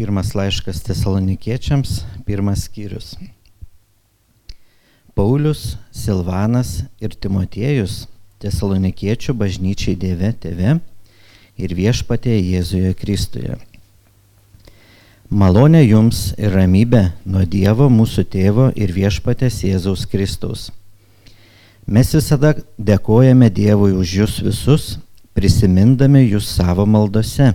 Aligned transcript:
Pirmas 0.00 0.30
laiškas 0.32 0.78
tesalonikiečiams, 0.80 1.90
pirmas 2.24 2.62
skyrius. 2.64 3.18
Paulius, 5.12 5.76
Silvanas 5.92 6.70
ir 7.04 7.12
Timotiejus 7.12 8.06
tesalonikiečių 8.40 9.36
bažnyčiai 9.36 9.98
Dieve 10.00 10.32
tėve 10.32 10.78
ir 11.60 11.76
viešpatė 11.76 12.38
Jėzuje 12.38 12.94
Kristuje. 12.96 13.60
Malonė 15.28 15.84
jums 15.84 16.30
ir 16.40 16.56
ramybė 16.56 17.10
nuo 17.28 17.44
Dievo 17.44 17.92
mūsų 17.92 18.24
tėvo 18.32 18.72
ir 18.72 18.96
viešpatės 18.96 19.66
Jėzaus 19.68 20.08
Kristaus. 20.08 20.70
Mes 21.84 22.16
visada 22.16 22.56
dėkojame 22.80 23.52
Dievui 23.52 23.92
už 23.92 24.20
jūs 24.22 24.44
visus, 24.48 24.94
prisimindami 25.36 26.24
jūs 26.24 26.48
savo 26.56 26.88
maldose 26.88 27.52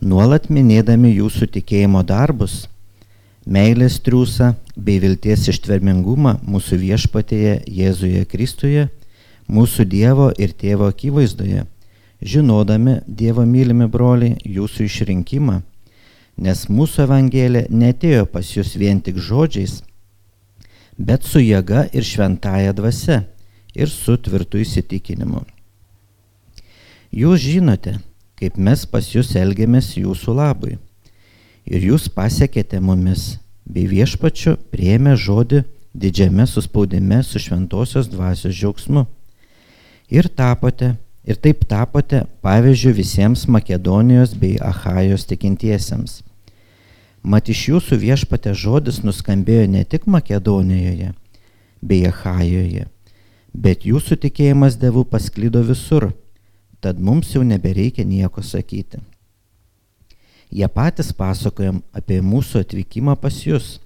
nuolat 0.00 0.48
minėdami 0.48 1.12
jūsų 1.12 1.50
tikėjimo 1.56 2.02
darbus, 2.08 2.68
meilės 3.44 3.98
triūsą 4.00 4.54
bei 4.76 5.00
vilties 5.02 5.48
ištvermingumą 5.52 6.38
mūsų 6.44 6.78
viešpatėje 6.80 7.60
Jėzuje 7.68 8.24
Kristuje, 8.24 8.88
mūsų 9.48 9.84
Dievo 9.84 10.30
ir 10.38 10.54
Tėvo 10.56 10.88
akivaizdoje, 10.88 11.66
žinodami 12.22 13.00
Dievo 13.06 13.44
mylimi 13.44 13.88
broliai 13.92 14.38
jūsų 14.44 14.88
išrinkimą, 14.88 15.60
nes 16.40 16.66
mūsų 16.72 17.04
Evangelija 17.04 17.68
netėjo 17.68 18.26
pas 18.32 18.56
jūs 18.56 18.76
vien 18.80 19.00
tik 19.04 19.20
žodžiais, 19.20 19.82
bet 20.96 21.24
su 21.28 21.40
jėga 21.44 21.88
ir 21.92 22.04
šventaja 22.04 22.72
dvasia 22.76 23.24
ir 23.76 23.88
su 23.92 24.16
tvirtu 24.16 24.60
įsitikinimu. 24.64 25.44
Jūs 27.10 27.42
žinote, 27.42 27.98
kaip 28.40 28.56
mes 28.56 28.86
pas 28.88 29.04
jūs 29.04 29.34
elgiamės 29.36 29.92
jūsų 30.00 30.34
labui. 30.38 30.78
Ir 31.68 31.84
jūs 31.90 32.08
pasiekėte 32.08 32.80
mumis, 32.80 33.36
bei 33.68 33.84
viešpačiu 33.86 34.56
prieėmė 34.72 35.12
žodį 35.20 35.62
didžiame 35.92 36.46
suspaudime 36.48 37.20
su 37.22 37.38
šventosios 37.38 38.08
dvasios 38.08 38.56
džiaugsmu. 38.56 39.04
Ir 40.10 40.28
tapote, 40.32 40.94
ir 41.22 41.36
taip 41.36 41.66
tapote 41.68 42.24
pavyzdžių 42.42 42.94
visiems 42.96 43.44
Makedonijos 43.46 44.32
bei 44.34 44.56
Ahajos 44.56 45.28
tikintiesiems. 45.28 46.22
Mat 47.22 47.50
iš 47.52 47.66
jūsų 47.68 48.00
viešpate 48.00 48.54
žodis 48.56 49.02
nuskambėjo 49.04 49.68
ne 49.68 49.84
tik 49.84 50.08
Makedonijoje 50.08 51.12
bei 51.84 52.06
Ahajoje, 52.08 52.88
bet 53.52 53.84
jūsų 53.84 54.16
tikėjimas 54.24 54.80
dievų 54.80 55.04
pasklydo 55.12 55.60
visur 55.68 56.08
tad 56.80 57.00
mums 57.00 57.34
jau 57.34 57.42
nebereikia 57.44 58.04
nieko 58.04 58.42
sakyti. 58.42 59.00
Jie 60.50 60.66
patys 60.68 61.12
pasakojam 61.14 61.82
apie 61.94 62.18
mūsų 62.24 62.64
atvykimą 62.64 63.14
pas 63.22 63.36
jūs 63.46 63.76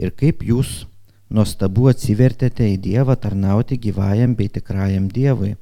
ir 0.00 0.10
kaip 0.18 0.42
jūs 0.42 0.82
nuostabu 1.30 1.86
atsivertėte 1.92 2.66
į 2.72 2.80
Dievą 2.88 3.14
tarnauti 3.20 3.78
gyvajam 3.78 4.34
bei 4.36 4.50
tikrajam 4.52 5.06
Dievui 5.12 5.54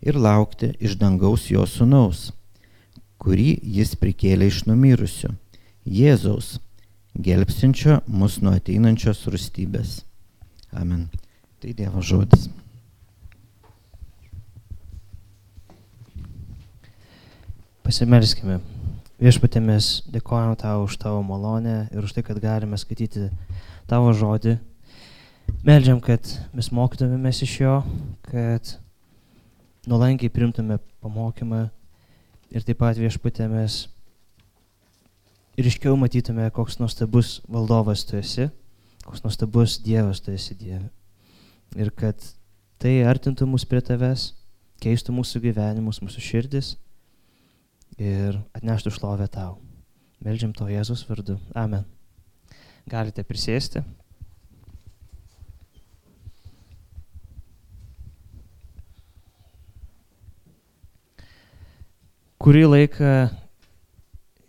ir 0.00 0.16
laukti 0.16 0.72
iš 0.80 0.96
dangaus 1.00 1.46
jo 1.52 1.66
sunaus, 1.68 2.30
kurį 3.20 3.60
jis 3.62 3.94
prikėlė 4.00 4.48
iš 4.50 4.64
numirusių, 4.68 5.34
Jėzaus, 5.84 6.58
gelbsinčio 7.14 8.00
mus 8.06 8.40
nuo 8.44 8.56
ateinančios 8.56 9.22
rūstybės. 9.30 10.00
Amen. 10.72 11.08
Tai 11.60 11.72
Dievo 11.76 12.02
žodis. 12.04 12.48
Pasimelskime. 17.90 18.60
Viešpatė 19.18 19.58
mes 19.58 19.86
dėkojame 20.14 20.54
tau 20.60 20.84
už 20.84 20.94
tavo 21.02 21.24
malonę 21.26 21.88
ir 21.90 22.04
už 22.06 22.12
tai, 22.14 22.22
kad 22.22 22.36
galime 22.38 22.76
skaityti 22.78 23.24
tavo 23.90 24.12
žodį. 24.14 24.52
Meldžiam, 25.66 25.98
kad 25.98 26.22
mes 26.54 26.68
mokytumėmės 26.70 27.40
iš 27.42 27.54
jo, 27.64 27.72
kad 28.28 28.70
nuolankiai 29.90 30.30
primtume 30.30 30.76
pamokymą 31.02 31.64
ir 32.54 32.62
taip 32.68 32.78
pat 32.78 33.00
viešpatė 33.00 33.48
mes 33.50 33.80
ir 35.58 35.66
iškiau 35.66 35.96
matytume, 35.98 36.46
koks 36.54 36.78
nuostabus 36.78 37.40
valdovas 37.50 38.04
tu 38.06 38.20
esi, 38.20 38.46
koks 39.02 39.24
nuostabus 39.24 39.80
Dievas 39.82 40.22
tu 40.22 40.30
esi 40.30 40.54
Dieve. 40.54 40.92
Ir 41.74 41.90
kad 41.90 42.22
tai 42.78 43.00
artintų 43.02 43.50
mus 43.50 43.66
prie 43.66 43.82
tavęs, 43.82 44.28
keistų 44.78 45.16
mūsų 45.18 45.42
gyvenimus, 45.48 45.98
mūsų 46.06 46.24
širdis 46.28 46.70
ir 48.00 48.40
atneštų 48.56 48.92
šlovę 48.96 49.28
tau. 49.28 49.58
Meldžiam 50.24 50.52
to 50.56 50.66
Jėzus 50.68 51.04
vardu. 51.08 51.36
Amen. 51.56 51.84
Galite 52.88 53.24
prisėsti. 53.24 53.84
Kurį 62.40 62.64
laiką 62.64 63.12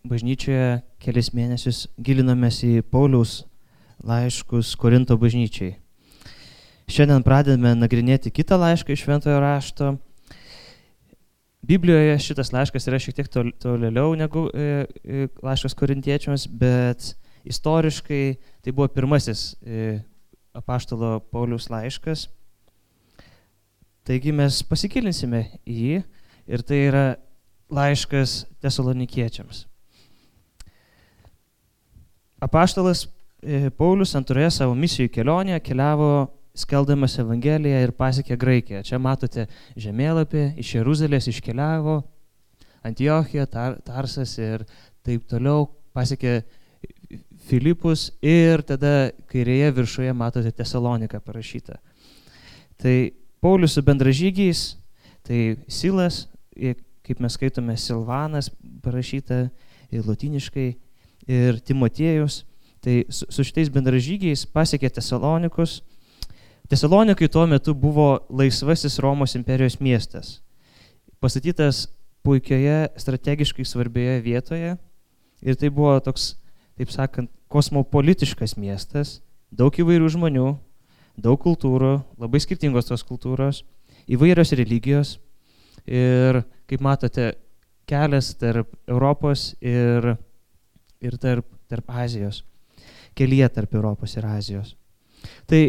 bažnyčioje 0.07 0.79
kelis 1.03 1.33
mėnesius 1.35 1.89
gilinamės 1.99 2.61
į 2.63 2.85
Pauliaus 2.87 3.41
laiškus 4.07 4.77
Korinto 4.79 5.17
bažnyčiai. 5.19 5.75
Šiandien 6.91 7.23
pradedame 7.23 7.75
nagrinėti 7.75 8.31
kitą 8.31 8.55
laišką 8.59 8.95
iš 8.95 9.03
Šventojo 9.03 9.43
rašto 9.43 9.91
Biblijoje 11.61 12.19
šitas 12.19 12.49
laiškas 12.55 12.87
yra 12.89 12.97
šiek 13.01 13.15
tiek 13.19 13.27
tolėliau 13.61 14.15
negu 14.17 14.47
e, 14.49 14.85
e, 15.05 15.27
laiškas 15.45 15.75
korintiečiams, 15.77 16.47
bet 16.49 17.11
istoriškai 17.45 18.23
tai 18.65 18.73
buvo 18.73 18.87
pirmasis 18.89 19.51
e, 19.61 19.99
apaštalo 20.57 21.19
Paulius 21.29 21.69
laiškas. 21.69 22.25
Taigi 24.09 24.33
mes 24.33 24.63
pasikilinsime 24.65 25.43
į 25.69 25.77
jį 25.77 26.01
ir 26.49 26.65
tai 26.65 26.81
yra 26.87 27.05
laiškas 27.69 28.39
tesalonikiečiams. 28.65 29.67
Apaštalas 32.41 33.05
Paulius 33.77 34.17
antroje 34.17 34.49
savo 34.57 34.73
misijų 34.77 35.13
kelionėje 35.13 35.61
keliavo 35.69 36.09
skeldamas 36.57 37.17
Evangeliją 37.21 37.83
ir 37.85 37.93
pasiekė 37.95 38.37
Graikiją. 38.39 38.81
Čia 38.87 38.99
matote 38.99 39.47
žemėlapį, 39.79 40.45
iš 40.61 40.75
Jeruzalės 40.79 41.29
iškeliavo, 41.31 42.01
Antiochija, 42.83 43.45
Tar, 43.47 43.77
Tarsas 43.85 44.33
ir 44.41 44.65
taip 45.05 45.27
toliau 45.29 45.69
pasiekė 45.95 46.41
Filipus 47.47 48.09
ir 48.23 48.63
tada 48.65 49.11
kairėje 49.31 49.71
viršuje 49.77 50.13
matote 50.17 50.51
Tesaloniką 50.55 51.21
parašytą. 51.23 51.77
Tai 52.81 52.95
Paulius 53.41 53.75
su 53.77 53.83
bendražygiais, 53.85 54.75
tai 55.25 55.57
Silas, 55.67 56.27
kaip 57.05 57.21
mes 57.21 57.35
skaitome, 57.37 57.75
Silvanas 57.77 58.49
parašyta 58.83 59.43
ir 59.91 60.07
latiniškai, 60.07 60.69
ir 61.29 61.59
Timotiejus, 61.65 62.43
tai 62.81 63.03
su, 63.09 63.27
su 63.29 63.45
šitais 63.45 63.69
bendražygiais 63.73 64.47
pasiekė 64.49 64.89
Tesalonikus 64.93 65.81
Tesalonikai 66.71 67.27
tuo 67.27 67.43
metu 67.47 67.73
buvo 67.75 68.25
laisvasis 68.29 68.99
Romos 69.03 69.33
imperijos 69.35 69.81
miestas, 69.83 70.37
pastatytas 71.19 71.89
puikioje 72.23 72.87
strategiškai 72.95 73.65
svarbioje 73.65 74.21
vietoje. 74.23 74.77
Ir 75.41 75.57
tai 75.59 75.67
buvo 75.67 75.97
toks, 75.99 76.37
taip 76.79 76.93
sakant, 76.95 77.27
kosmopolitiškas 77.51 78.55
miestas, 78.55 79.17
daug 79.51 79.75
įvairių 79.83 80.07
žmonių, 80.15 80.47
daug 81.19 81.43
kultūrų, 81.43 81.91
labai 82.15 82.39
skirtingos 82.39 82.87
tos 82.87 83.03
kultūros, 83.03 83.65
įvairios 84.07 84.55
religijos. 84.55 85.17
Ir, 85.83 86.39
kaip 86.71 86.87
matote, 86.87 87.33
kelias 87.83 88.31
tarp 88.39 88.71
Europos 88.87 89.49
ir, 89.59 90.13
ir 91.03 91.19
tarp, 91.19 91.51
tarp 91.67 91.91
Azijos, 91.99 92.45
kelyje 93.11 93.51
tarp 93.59 93.75
Europos 93.75 94.15
ir 94.15 94.31
Azijos. 94.31 94.77
Tai 95.51 95.65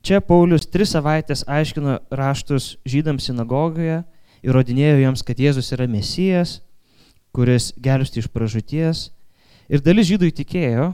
Čia 0.00 0.22
Paulius 0.24 0.64
tris 0.64 0.94
savaitės 0.94 1.42
aiškino 1.44 1.98
raštus 2.16 2.78
žydams 2.88 3.26
sinagogoje, 3.28 3.98
įrodinėjo 4.40 4.96
jiems, 5.02 5.22
kad 5.26 5.40
Jėzus 5.40 5.68
yra 5.76 5.84
mesijas, 5.90 6.60
kuris 7.36 7.70
gelbsti 7.76 8.22
iš 8.22 8.30
pražūties. 8.32 9.10
Ir 9.68 9.84
dalis 9.84 10.08
žydų 10.08 10.30
įtikėjo 10.30 10.86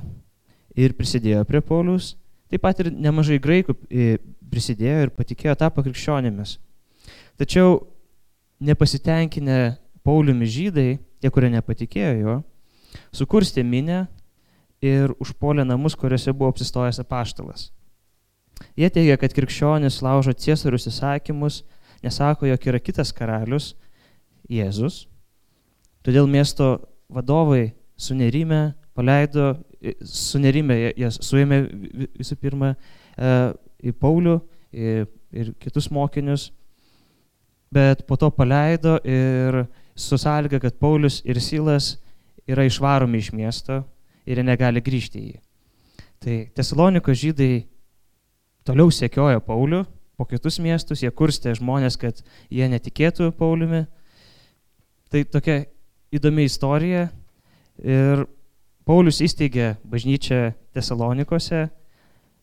ir 0.77 0.97
prisidėjo 0.99 1.45
prie 1.47 1.63
Paulius. 1.63 2.17
Taip 2.51 2.65
pat 2.67 2.83
ir 2.83 2.91
nemažai 2.91 3.39
graikų 3.43 3.77
e, 3.87 4.19
prisidėjo 4.51 5.07
ir 5.07 5.15
patikėjo 5.15 5.55
tapo 5.63 5.87
krikščionėmis. 5.87 6.59
Tačiau 7.39 7.79
nepasitenkinę 8.59 9.77
Pauliumi 10.07 10.51
žydai, 10.51 10.99
tie, 11.23 11.31
kurie 11.31 11.51
nepatikėjo 11.55 12.13
jo, 12.21 12.37
sukurstė 13.15 13.63
minę 13.67 14.05
ir 14.83 15.15
užpuolė 15.23 15.67
namus, 15.67 15.95
kuriuose 15.99 16.35
buvo 16.35 16.51
apsistojęs 16.51 17.03
apaštalas. 17.03 17.71
Jie 18.77 18.89
teigia, 18.93 19.17
kad 19.21 19.35
krikščionis 19.37 20.01
laužo 20.05 20.33
ciesorius 20.37 20.89
įsakymus, 20.91 21.63
nesako, 22.05 22.49
jog 22.51 22.69
yra 22.71 22.81
kitas 22.81 23.13
karalius, 23.17 23.75
Jėzus. 24.53 25.07
Todėl 26.07 26.29
miesto 26.31 26.77
vadovai 27.11 27.73
sunerime 27.99 28.77
paleido, 28.95 29.57
sunerime 30.07 30.77
jie 30.95 31.09
suėmė 31.11 31.59
visų 32.17 32.37
pirma 32.39 32.75
į 33.17 33.93
Paulių 33.99 34.37
ir 34.77 35.51
kitus 35.63 35.91
mokinius, 35.91 36.51
bet 37.75 38.05
po 38.07 38.17
to 38.21 38.31
paleido 38.31 38.97
ir 39.03 39.65
su 39.99 40.19
sąlyga, 40.21 40.61
kad 40.63 40.79
Paulius 40.79 41.21
ir 41.27 41.41
Silas 41.43 41.97
yra 42.47 42.65
išvaromi 42.69 43.19
iš 43.19 43.33
miesto 43.35 43.83
ir 44.27 44.39
jie 44.39 44.47
negali 44.47 44.83
grįžti 44.85 45.23
į 45.23 45.27
jį. 45.33 45.41
Tai 46.23 46.37
Tesalonikos 46.57 47.19
žydai 47.19 47.67
toliau 48.67 48.91
sekiojo 48.93 49.41
Paulių 49.47 49.85
po 50.17 50.27
kitus 50.29 50.59
miestus, 50.63 51.03
jie 51.05 51.13
kurstė 51.13 51.55
žmonės, 51.59 51.99
kad 52.01 52.23
jie 52.51 52.69
netikėtų 52.73 53.31
Pauliumi. 53.37 53.85
Tai 55.13 55.23
tokia 55.31 55.61
įdomi 56.15 56.47
istorija. 56.49 57.09
Ir 57.85 58.25
Paulius 58.87 59.21
įsteigė 59.25 59.75
bažnyčią 59.85 60.55
Tesalonikose, 60.77 61.67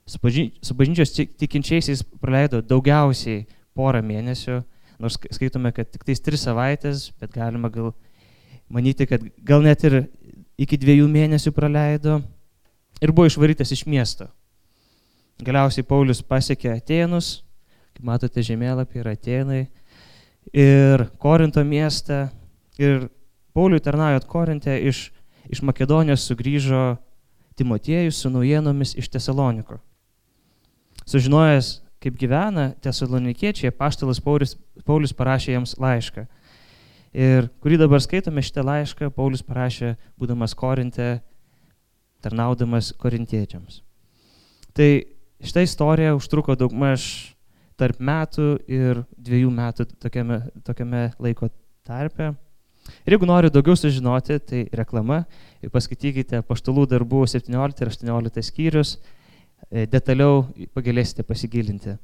su, 0.05 0.19
bažny, 0.21 0.51
su 0.61 0.75
bažnyčios 0.77 1.15
tikinčiaisiais 1.39 2.03
praleido 2.21 2.61
daugiausiai 2.61 3.45
porą 3.73 4.03
mėnesių, 4.05 4.59
nors 5.01 5.17
skaitome, 5.33 5.71
kad 5.73 5.89
tik 5.89 6.05
tais 6.05 6.21
tris 6.21 6.43
savaitės, 6.45 7.07
bet 7.19 7.33
galima 7.33 7.71
gal 7.73 7.93
manyti, 8.69 9.07
kad 9.09 9.23
gal 9.41 9.63
net 9.65 9.83
ir 9.87 10.03
iki 10.59 10.77
dviejų 10.77 11.07
mėnesių 11.09 11.55
praleido 11.55 12.19
ir 13.01 13.15
buvo 13.15 13.31
išvarytas 13.31 13.73
iš 13.73 13.87
miesto. 13.89 14.29
Galiausiai 15.41 15.85
Paulius 15.87 16.21
pasiekė 16.21 16.75
Atenus, 16.75 17.41
kaip 17.95 18.05
matote 18.05 18.43
žemėlapį 18.45 19.01
yra 19.01 19.15
Atenai, 19.17 19.63
ir 20.53 21.07
Korinto 21.21 21.63
miestą. 21.65 22.27
Ir 22.77 23.07
Pauliui 23.53 23.81
tarnaujot 23.83 24.25
Korinte 24.25 24.73
iš, 24.81 25.11
iš 25.49 25.61
Makedonijos 25.61 26.25
sugrįžo 26.25 26.97
Timotiejus 27.57 28.17
su 28.17 28.31
naujienomis 28.33 28.95
iš 28.97 29.11
Tesaloniko. 29.13 29.77
Sužinojęs, 31.05 31.83
kaip 32.01 32.17
gyvena 32.17 32.71
tesalonikiečiai, 32.81 33.73
paštalas 33.77 34.21
Paulius, 34.23 34.55
Paulius 34.85 35.13
parašė 35.13 35.53
jiems 35.53 35.75
laišką. 35.77 36.25
Ir 37.13 37.51
kurį 37.61 37.77
dabar 37.83 38.01
skaitome 38.01 38.41
šitą 38.41 38.63
laišką, 38.65 39.11
Paulius 39.13 39.45
parašė, 39.45 39.93
būdamas 40.17 40.55
Korinte, 40.57 41.19
tarnaudamas 42.23 42.93
korintiečiams. 42.97 43.83
Tai 44.73 44.89
šitą 45.43 45.63
istoriją 45.67 46.15
užtruko 46.17 46.55
daug 46.59 46.73
maž 46.73 47.33
tarp 47.79 47.99
metų 47.99 48.47
ir 48.69 49.03
dviejų 49.17 49.51
metų 49.53 49.87
tokiame, 50.01 50.39
tokiame 50.65 51.03
laiko 51.21 51.49
tarpe. 51.85 52.33
Ir 53.07 53.15
jeigu 53.15 53.27
nori 53.27 53.51
daugiau 53.51 53.75
sužinoti, 53.79 54.37
tai 54.43 54.61
reklama, 54.75 55.23
paskaitykite 55.71 56.41
paštalų 56.47 56.85
darbų 56.91 57.23
17 57.31 57.83
ir 57.83 57.91
18 57.91 58.43
skyrius, 58.43 58.97
e, 59.69 59.85
detaliau 59.87 60.43
pagalėsite 60.75 61.23
pasigilinti. 61.27 61.95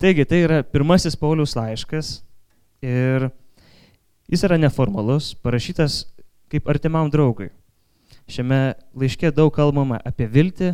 Taigi, 0.00 0.24
tai 0.26 0.42
yra 0.44 0.62
pirmasis 0.66 1.16
Paulius 1.18 1.54
laiškas 1.56 2.20
ir 2.84 3.28
jis 4.30 4.42
yra 4.48 4.58
neformalus, 4.58 5.34
parašytas 5.44 6.04
kaip 6.50 6.68
artimam 6.70 7.10
draugui. 7.12 7.50
Šiame 8.26 8.74
laiške 8.98 9.30
daug 9.34 9.52
kalbama 9.54 10.00
apie 10.06 10.26
viltį, 10.30 10.72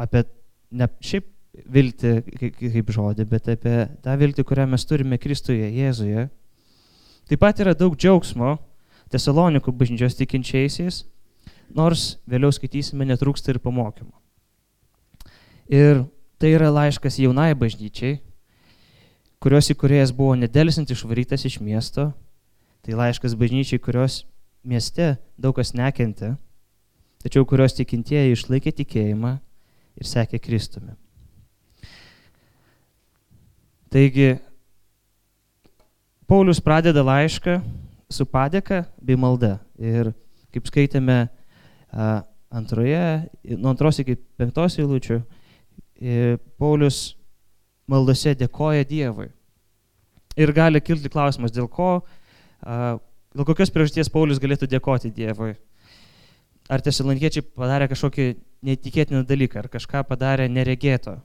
apie 0.00 0.24
ne 0.72 0.88
šiaip 1.04 1.28
viltį 1.52 2.12
kaip 2.56 2.92
žodį, 2.94 3.26
bet 3.28 3.48
apie 3.52 3.76
tą 4.04 4.16
viltį, 4.18 4.44
kurią 4.48 4.66
mes 4.72 4.86
turime 4.88 5.18
Kristuje, 5.20 5.68
Jėzuje. 5.68 6.28
Taip 7.28 7.42
pat 7.42 7.60
yra 7.60 7.74
daug 7.76 7.96
džiaugsmo 7.96 8.56
Tesalonikų 9.12 9.74
bažnyčios 9.76 10.16
tikinčiaisiais, 10.16 11.02
nors 11.76 12.16
vėliau 12.28 12.52
skaitysime 12.54 13.04
netrūksta 13.10 13.52
ir 13.52 13.60
pamokymų. 13.60 14.14
Ir 15.72 16.04
tai 16.40 16.54
yra 16.56 16.72
laiškas 16.72 17.20
jaunai 17.20 17.52
bažnyčiai, 17.58 18.22
kurios 19.42 19.68
įkurėjas 19.74 20.14
buvo 20.16 20.34
nedėlisant 20.40 20.90
išvarytas 20.90 21.44
iš 21.48 21.60
miesto, 21.60 22.10
tai 22.82 22.96
laiškas 22.96 23.36
bažnyčiai, 23.38 23.82
kurios 23.82 24.22
mieste 24.64 25.18
daug 25.36 25.54
kas 25.58 25.74
nekentė, 25.76 26.34
tačiau 27.22 27.44
kurios 27.48 27.76
tikintieji 27.76 28.32
išlaikė 28.32 28.72
tikėjimą 28.80 29.36
ir 29.98 30.08
sekė 30.08 30.40
Kristumi. 30.42 30.94
Taigi, 33.92 34.38
Paulius 36.28 36.62
pradeda 36.64 37.02
laišką 37.04 37.58
su 38.12 38.24
padėka 38.28 38.86
bei 39.04 39.18
malda. 39.20 39.58
Ir 39.76 40.14
kaip 40.52 40.68
skaitėme 40.70 41.26
antroje, 42.52 43.04
nuo 43.58 43.72
antros 43.72 44.00
iki 44.00 44.16
penktos 44.40 44.78
eilučių, 44.80 45.20
Paulius 46.60 47.02
maldose 47.90 48.32
dėkoja 48.38 48.88
Dievui. 48.88 49.28
Ir 50.40 50.54
gali 50.56 50.80
kilti 50.80 51.12
klausimas, 51.12 51.52
dėl 51.52 51.68
ko 51.68 52.00
Dėl 53.32 53.46
kokios 53.48 53.72
priežasties 53.72 54.10
Paulius 54.12 54.40
galėtų 54.42 54.68
dėkoti 54.68 55.10
Dievui? 55.14 55.54
Ar 56.70 56.82
tesalonikiečiai 56.84 57.42
padarė 57.42 57.88
kažkokį 57.90 58.26
neįtikėtiną 58.66 59.24
dalyką, 59.26 59.64
ar 59.64 59.68
kažką 59.72 60.04
padarė 60.06 60.46
neregėto? 60.50 61.16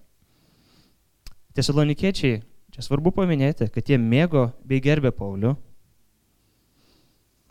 Tesalonikiečiai, 1.57 2.41
čia 2.73 2.85
svarbu 2.85 3.13
paminėti, 3.13 3.69
kad 3.73 3.89
jie 3.89 3.99
mėgo 4.01 4.49
bei 4.65 4.81
gerbė 4.81 5.11
Paulių. 5.13 5.55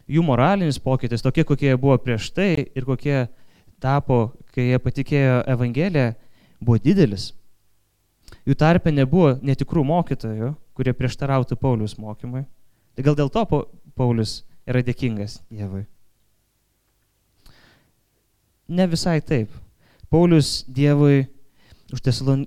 Jų 0.06 0.22
moralinis 0.22 0.78
pokytis, 0.82 1.22
tokie 1.22 1.42
kokie 1.46 1.72
jie 1.72 1.78
buvo 1.78 1.96
prieš 1.98 2.30
tai 2.34 2.50
ir 2.62 2.86
kokie 2.86 3.24
tapo, 3.82 4.36
kai 4.54 4.68
jie 4.70 4.78
patikėjo 4.82 5.40
Evangeliją, 5.50 6.12
buvo 6.60 6.78
didelis. 6.82 7.32
Jų 8.46 8.54
tarpe 8.58 8.92
nebuvo 8.94 9.34
netikrų 9.42 9.82
mokytojų, 9.86 10.54
kurie 10.74 10.94
prieštarautų 10.94 11.58
Paulius 11.58 11.98
mokymui. 11.98 12.46
Tai 12.94 13.04
gal 13.06 13.18
dėl 13.18 13.30
to 13.30 13.42
Paulius 13.98 14.40
yra 14.66 14.82
dėkingas 14.86 15.40
Dievui. 15.50 15.86
Ne 18.68 18.86
visai 18.90 19.20
taip. 19.22 19.50
Paulius 20.10 20.64
Dievui 20.66 21.26
už, 21.92 22.02
tesalon, 22.02 22.46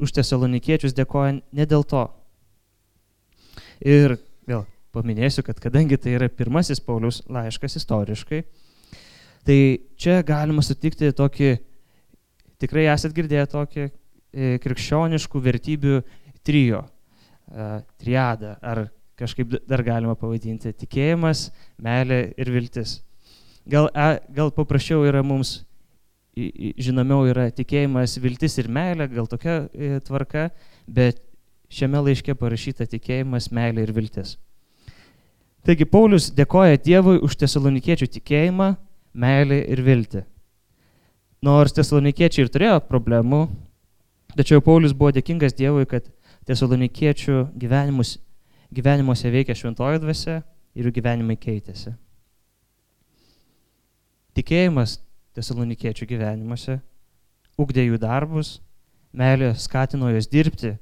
už 0.00 0.12
tesalonikiečius 0.14 0.94
dėkoja 0.96 1.38
ne 1.38 1.66
dėl 1.66 1.84
to. 1.86 2.04
Ir 3.80 4.18
vėl 4.48 4.64
paminėsiu, 4.94 5.44
kad 5.46 5.60
kadangi 5.62 5.98
tai 6.00 6.16
yra 6.18 6.28
pirmasis 6.28 6.82
Paulius 6.82 7.22
laiškas 7.30 7.78
istoriškai, 7.80 8.42
tai 9.46 9.58
čia 10.00 10.20
galima 10.26 10.62
sutikti 10.64 11.12
tokį, 11.16 11.52
tikrai 12.60 12.88
esat 12.92 13.14
girdėję 13.16 13.46
tokį 13.54 13.84
e, 13.86 13.92
krikščioniškų 14.62 15.42
vertybių 15.46 16.00
trijo, 16.46 16.82
e, 16.84 17.70
triadą 18.02 18.56
ar 18.60 18.88
kažkaip 19.20 19.54
dar 19.68 19.84
galima 19.86 20.16
pavadinti- 20.18 20.72
tikėjimas, 20.82 21.50
meilė 21.78 22.32
ir 22.36 22.50
viltis. 22.50 23.00
Gal, 23.68 23.90
gal 24.32 24.52
paprasčiau 24.54 25.04
yra 25.04 25.22
mums, 25.26 25.60
žinomiau 26.34 27.26
yra 27.28 27.50
tikėjimas, 27.52 28.16
viltis 28.22 28.56
ir 28.62 28.70
meilė, 28.72 29.08
gal 29.12 29.28
tokia 29.28 29.66
e, 29.74 29.98
tvarka, 30.06 30.48
bet 30.88 31.20
šiame 31.70 32.00
laiške 32.06 32.34
parašyta 32.38 32.86
tikėjimas, 32.88 33.50
meilė 33.54 33.84
ir 33.84 33.92
viltis. 33.96 34.36
Taigi 35.66 35.84
Paulius 35.84 36.30
dėkoja 36.32 36.78
Dievui 36.80 37.18
už 37.20 37.36
tesalonikiečių 37.42 38.08
tikėjimą, 38.16 38.70
meilę 39.12 39.60
ir 39.68 39.82
viltį. 39.84 40.22
Nors 41.44 41.74
tesalonikiečiai 41.76 42.46
ir 42.46 42.52
turėjo 42.52 42.78
problemų, 42.88 43.42
tačiau 44.36 44.64
Paulius 44.64 44.96
buvo 44.96 45.12
dėkingas 45.16 45.56
Dievui, 45.56 45.84
kad 45.88 46.08
tesalonikiečių 46.48 47.50
gyvenimuose 47.60 49.32
veikia 49.32 49.56
šventoji 49.56 50.00
dvasia 50.00 50.40
ir 50.74 50.88
jų 50.88 50.94
gyvenimai 50.96 51.36
keitėsi. 51.40 51.92
Tikėjimas 54.40 54.96
tesalonikiečių 55.36 56.06
gyvenimuose 56.08 56.78
ugdė 57.60 57.84
jų 57.84 57.98
darbus, 58.00 58.54
meilė 59.12 59.50
skatino 59.60 60.08
juos 60.08 60.30
dirbti, 60.32 60.78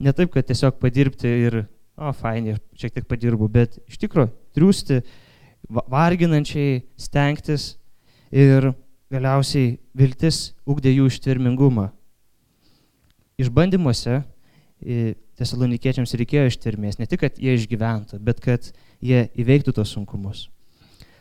ne 0.00 0.12
taip, 0.16 0.30
kad 0.32 0.46
tiesiog 0.48 0.78
padirbti 0.80 1.28
ir, 1.46 1.56
o, 2.00 2.12
fainai, 2.16 2.56
šiek 2.80 2.94
tiek 2.94 3.08
padirbu, 3.10 3.50
bet 3.52 3.76
iš 3.90 3.98
tikrųjų 4.00 4.30
triūsti, 4.56 5.02
varginančiai 5.68 6.80
stengtis 7.00 7.74
ir 8.32 8.70
galiausiai 9.12 9.74
viltis 9.96 10.54
ugdė 10.64 10.94
jų 10.94 11.10
ištvermingumą. 11.12 11.90
Išbandymuose 13.40 14.22
tesalonikiečiams 15.36 16.16
reikėjo 16.16 16.46
ištvermės, 16.54 16.96
ne 17.00 17.10
tik, 17.10 17.20
kad 17.26 17.36
jie 17.42 17.52
išgyventų, 17.58 18.22
bet 18.24 18.40
kad 18.44 18.70
jie 19.04 19.26
įveiktų 19.36 19.74
tos 19.76 19.92
sunkumus. 19.92 20.46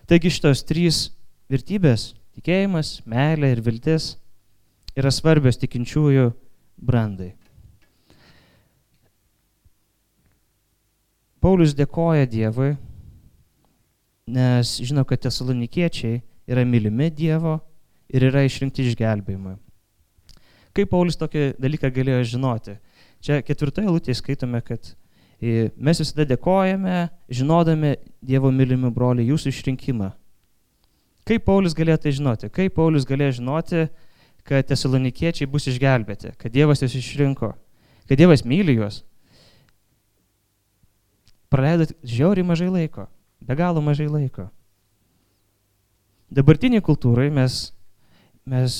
Taigi 0.07 0.31
šitos 0.31 0.63
trys 0.67 1.03
vertybės- 1.53 2.13
tikėjimas, 2.35 3.01
meilė 3.05 3.53
ir 3.53 3.61
viltis- 3.61 4.15
yra 4.99 5.11
svarbios 5.11 5.57
tikinčiųjų 5.61 6.33
brandai. 6.81 7.33
Paulius 11.39 11.73
dėkoja 11.75 12.25
Dievui 12.27 12.77
nes 14.27 14.77
žino, 14.79 15.03
kad 15.03 15.21
tesalonikiečiai 15.23 16.21
yra 16.47 16.63
mylimi 16.65 17.09
Dievo 17.11 17.59
ir 18.09 18.27
yra 18.29 18.43
išrinkti 18.47 18.85
išgelbėjimui. 18.87 19.57
Kaip 20.73 20.89
Paulius 20.89 21.19
tokį 21.19 21.53
dalyką 21.61 21.91
galėjo 21.93 22.23
žinoti? 22.33 22.77
Čia 23.23 23.41
ketvirtoje 23.45 23.91
lūtėje 23.91 24.17
skaitome, 24.19 24.61
kad 24.65 24.93
mes 25.41 26.01
visada 26.01 26.25
dėkojame, 26.27 27.09
žinodami 27.29 27.95
Dievo 28.23 28.51
mylimi 28.51 28.91
broliai 28.93 29.27
jūsų 29.29 29.51
išrinkimą. 29.53 30.11
Kaip 31.27 31.45
Paulius 31.47 31.75
galėjo 31.77 32.01
tai 32.03 32.11
žinoti? 32.15 32.49
Kaip 32.51 32.75
Paulius 32.75 33.07
galėjo 33.07 33.37
žinoti, 33.39 33.85
kad 34.43 34.67
tesalonikiečiai 34.67 35.47
bus 35.47 35.69
išgelbėti, 35.71 36.33
kad 36.37 36.51
Dievas 36.51 36.83
juos 36.83 36.95
išrinko, 36.99 37.53
kad 38.09 38.19
Dievas 38.19 38.43
myli 38.43 38.75
juos? 38.75 39.03
Praleido 41.53 41.87
žiauriai 42.03 42.47
mažai 42.49 42.67
laiko, 42.73 43.07
be 43.39 43.55
galo 43.55 43.81
mažai 43.85 44.09
laiko. 44.09 44.49
Dabartiniai 46.33 46.81
kultūrai 46.81 47.29
mes, 47.29 47.69
mes 48.49 48.77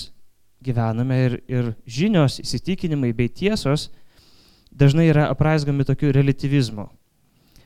gyvename 0.65 1.19
ir, 1.27 1.35
ir 1.47 1.71
žinios, 1.85 2.39
įsitikinimai 2.41 3.11
bei 3.13 3.29
tiesos 3.29 3.91
dažnai 4.73 5.05
yra 5.11 5.27
apraizgami 5.29 5.85
tokiu 5.85 6.11
relativizmu. 6.15 6.87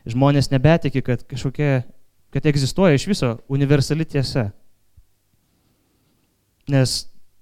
Žmonės 0.08 0.52
nebetiki, 0.52 1.02
kad 1.04 1.24
kažkokia, 1.28 1.86
kad 2.36 2.46
egzistuoja 2.52 3.00
iš 3.00 3.08
viso 3.08 3.32
universali 3.48 4.06
tiesa. 4.06 4.50
Nes 6.68 6.98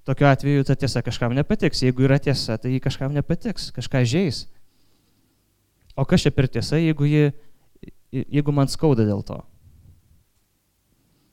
tokiu 0.06 0.28
atveju 0.30 0.64
ta 0.64 0.76
tiesa 0.78 1.02
kažkam 1.02 1.34
nepatiks. 1.34 1.82
Jeigu 1.82 2.06
yra 2.06 2.20
tiesa, 2.22 2.60
tai 2.62 2.76
ji 2.76 2.84
kažkam 2.84 3.14
nepatiks, 3.16 3.72
kažką 3.74 4.04
žais. 4.06 4.46
O 5.98 6.06
kas 6.06 6.26
čia 6.26 6.32
per 6.36 6.48
tiesa, 6.52 6.78
jeigu, 6.78 7.08
ji, 7.08 7.32
jeigu 8.12 8.54
man 8.54 8.70
skauda 8.70 9.06
dėl 9.08 9.24
to? 9.26 9.40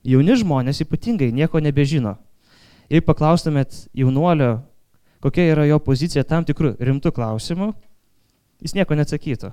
Jauni 0.06 0.34
žmonės 0.38 0.82
ypatingai 0.82 1.30
nieko 1.34 1.60
nebežino. 1.62 2.16
Jei 2.90 3.02
paklaustumėt 3.04 3.86
jaunuolio, 3.96 4.62
kokia 5.22 5.52
yra 5.52 5.66
jo 5.68 5.78
pozicija 5.82 6.24
tam 6.26 6.46
tikrų 6.46 6.74
rimtų 6.82 7.12
klausimų, 7.14 7.70
jis 8.62 8.74
nieko 8.78 8.96
neatsakytų. 8.98 9.52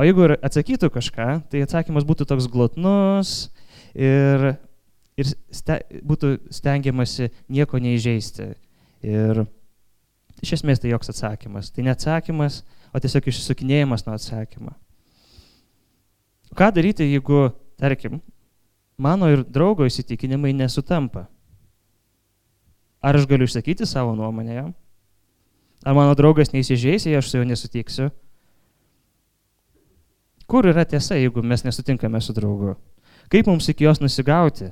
O 0.00 0.04
jeigu 0.06 0.26
ir 0.26 0.36
atsakytų 0.40 0.90
kažką, 0.92 1.28
tai 1.52 1.64
atsakymas 1.64 2.06
būtų 2.08 2.26
toks 2.28 2.48
glotnus 2.52 3.52
ir, 3.94 4.54
ir 5.20 5.28
ste, 5.52 5.78
būtų 6.06 6.34
stengiamasi 6.52 7.30
nieko 7.52 7.80
neįžeisti. 7.82 8.52
Ir 9.02 9.44
iš 10.42 10.56
esmės 10.58 10.82
tai 10.82 10.92
joks 10.92 11.12
atsakymas. 11.12 11.70
Tai 11.74 11.86
ne 11.86 11.92
atsakymas, 11.94 12.62
o 12.92 13.00
tiesiog 13.00 13.28
išsukinėjimas 13.30 14.06
nuo 14.06 14.16
atsakymą. 14.16 14.74
Ką 16.56 16.68
daryti, 16.76 17.06
jeigu, 17.08 17.46
tarkim, 17.80 18.20
mano 19.00 19.30
ir 19.32 19.44
draugo 19.48 19.86
įsitikinimai 19.88 20.52
nesutampa. 20.56 21.26
Ar 23.02 23.18
aš 23.18 23.26
galiu 23.26 23.48
išsakyti 23.48 23.88
savo 23.88 24.12
nuomonę 24.14 24.54
jam? 24.54 24.74
Ar 25.82 25.96
mano 25.96 26.14
draugas 26.14 26.52
neįsižeis, 26.52 27.08
jei 27.08 27.16
aš 27.18 27.32
su 27.32 27.40
juo 27.40 27.46
nesutiksiu? 27.48 28.10
Kur 30.46 30.68
yra 30.68 30.84
tiesa, 30.86 31.16
jeigu 31.16 31.42
mes 31.42 31.64
nesutinkame 31.64 32.20
su 32.22 32.34
draugu? 32.36 32.76
Kaip 33.32 33.48
mums 33.48 33.66
iki 33.72 33.88
jos 33.88 34.02
nusigauti? 34.02 34.68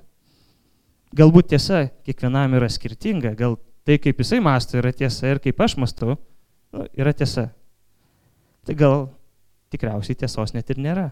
Galbūt 1.17 1.51
tiesa 1.51 1.89
kiekvienam 2.07 2.55
yra 2.59 2.69
skirtinga, 2.71 3.35
gal 3.39 3.57
tai, 3.87 3.99
kaip 3.99 4.21
jisai 4.23 4.39
masto, 4.45 4.79
yra 4.79 4.93
tiesa 4.95 5.33
ir 5.33 5.41
kaip 5.43 5.59
aš 5.61 5.75
mastau, 5.81 6.15
nu, 6.71 6.85
yra 6.95 7.13
tiesa. 7.17 7.49
Tai 8.67 8.77
gal 8.79 9.09
tikriausiai 9.73 10.19
tiesos 10.19 10.55
net 10.55 10.71
ir 10.71 10.79
nėra 10.83 11.11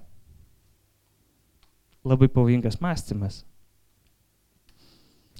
labai 2.08 2.28
pavojingas 2.28 2.80
mąstymas. 2.80 3.42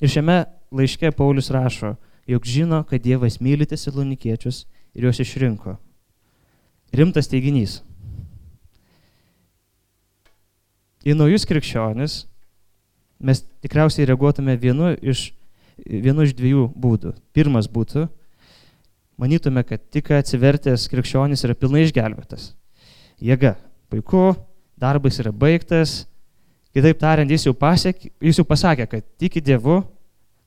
Ir 0.02 0.10
šiame 0.12 0.44
laiške 0.74 1.10
Paulius 1.16 1.50
rašo, 1.50 1.94
jog 2.28 2.44
žino, 2.46 2.82
kad 2.84 3.02
Dievas 3.02 3.40
myli 3.40 3.66
tesalonikiečius 3.66 4.66
ir 4.94 5.08
juos 5.08 5.20
išrinko. 5.22 5.78
Rimtas 6.94 7.30
teiginys. 7.30 7.80
Į 11.08 11.16
naujus 11.16 11.46
krikščionis 11.48 12.20
mes 13.18 13.42
tikriausiai 13.64 14.06
reaguotume 14.08 14.56
vienu 14.60 14.92
iš, 14.98 15.28
vienu 15.78 16.26
iš 16.26 16.34
dviejų 16.38 16.68
būdų. 16.78 17.14
Pirmas 17.36 17.70
būtų, 17.70 18.06
manytume, 19.18 19.64
kad 19.66 19.82
tik 19.94 20.12
atsivertęs 20.14 20.86
krikščionis 20.92 21.42
yra 21.46 21.58
pilnai 21.58 21.86
išgelbėtas. 21.86 22.52
Jėga, 23.18 23.56
puiku, 23.90 24.32
darbas 24.78 25.18
yra 25.22 25.34
baigtas, 25.34 26.04
Kitaip 26.78 27.00
tariant, 27.00 27.30
jis 27.32 27.46
jau, 27.48 27.54
pasiek, 27.56 27.96
jis 28.22 28.38
jau 28.38 28.44
pasakė, 28.46 28.84
kad 28.90 29.06
tiki 29.20 29.40
Dievu, 29.42 29.80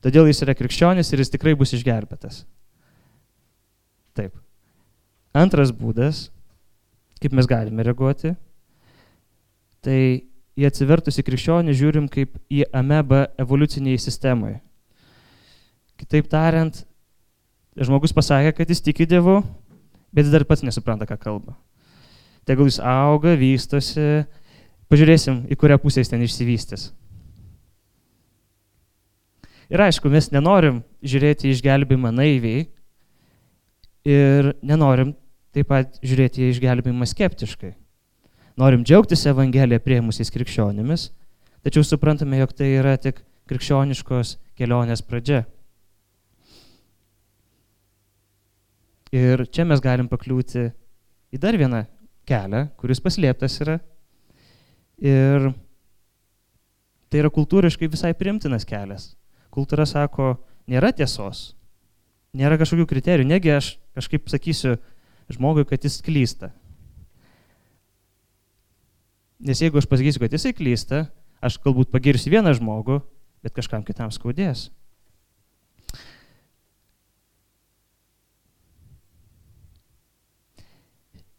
todėl 0.06 0.30
jis 0.30 0.44
yra 0.46 0.54
krikščionis 0.58 1.10
ir 1.12 1.24
jis 1.24 1.34
tikrai 1.34 1.56
bus 1.58 1.74
išgelbėtas. 1.76 2.44
Taip. 4.18 4.36
Antras 5.36 5.74
būdas, 5.76 6.30
kaip 7.24 7.34
mes 7.36 7.50
galime 7.50 7.84
reaguoti, 7.88 8.36
tai 9.82 10.00
į 10.60 10.68
atsivertusi 10.68 11.24
krikščionį 11.26 11.76
žiūrim 11.78 12.10
kaip 12.12 12.36
į 12.52 12.66
amebą 12.76 13.26
evoliuciniai 13.40 14.00
sistemai. 14.02 14.58
Kitaip 16.02 16.28
tariant, 16.32 16.84
žmogus 17.78 18.14
pasakė, 18.16 18.56
kad 18.58 18.70
jis 18.70 18.84
tiki 18.84 19.08
Dievu, 19.08 19.40
bet 20.12 20.26
jis 20.26 20.34
dar 20.34 20.46
pats 20.50 20.66
nesupranta, 20.66 21.08
ką 21.08 21.20
kalba. 21.22 21.56
Tegul 22.48 22.68
jis 22.68 22.82
auga, 22.84 23.36
vystosi, 23.38 24.24
Pažiūrėsim, 24.92 25.46
į 25.48 25.56
kurią 25.56 25.78
pusę 25.80 26.02
jis 26.04 26.10
ten 26.12 26.24
išsivystys. 26.26 26.90
Ir 29.72 29.80
aišku, 29.80 30.10
mes 30.12 30.28
nenorim 30.34 30.82
žiūrėti 31.00 31.48
išgelbimą 31.54 32.12
naiviai 32.12 32.66
ir 34.04 34.50
nenorim 34.60 35.14
taip 35.56 35.70
pat 35.72 35.96
žiūrėti 36.04 36.50
išgelbimą 36.50 37.08
skeptiškai. 37.08 37.72
Norim 38.60 38.84
džiaugtis 38.84 39.26
Evangeliją 39.32 39.80
prieimusiais 39.84 40.32
krikščionimis, 40.34 41.10
tačiau 41.64 41.86
suprantame, 41.88 42.40
jog 42.42 42.52
tai 42.58 42.74
yra 42.80 42.98
tik 43.00 43.22
krikščioniškos 43.52 44.36
kelionės 44.60 45.04
pradžia. 45.06 45.46
Ir 49.12 49.46
čia 49.52 49.68
mes 49.68 49.82
galim 49.84 50.08
pakliūti 50.12 50.70
į 51.32 51.40
dar 51.40 51.58
vieną 51.60 51.86
kelią, 52.28 52.68
kuris 52.80 53.02
paslėptas 53.04 53.58
yra 53.64 53.80
Ir 55.02 55.50
tai 57.10 57.24
yra 57.24 57.32
kultūriškai 57.34 57.90
visai 57.90 58.14
primtinas 58.14 58.68
kelias. 58.70 59.16
Kultūra 59.52 59.88
sako, 59.90 60.36
nėra 60.70 60.92
tiesos, 60.94 61.56
nėra 62.38 62.60
kažkokių 62.62 62.86
kriterijų, 62.88 63.28
negi 63.28 63.52
aš 63.52 63.74
kažkaip 63.98 64.30
sakysiu 64.30 64.76
žmogui, 65.34 65.66
kad 65.68 65.82
jis 65.84 65.98
klysta. 66.06 66.52
Nes 69.42 69.62
jeigu 69.62 69.80
aš 69.82 69.88
pasakysiu, 69.90 70.22
kad 70.22 70.34
jisai 70.36 70.54
klysta, 70.54 71.06
aš 71.42 71.58
galbūt 71.64 71.90
pagirsiu 71.90 72.30
vieną 72.30 72.54
žmogų, 72.60 73.00
bet 73.42 73.56
kažkam 73.58 73.82
kitam 73.82 74.12
skaudės. 74.14 74.68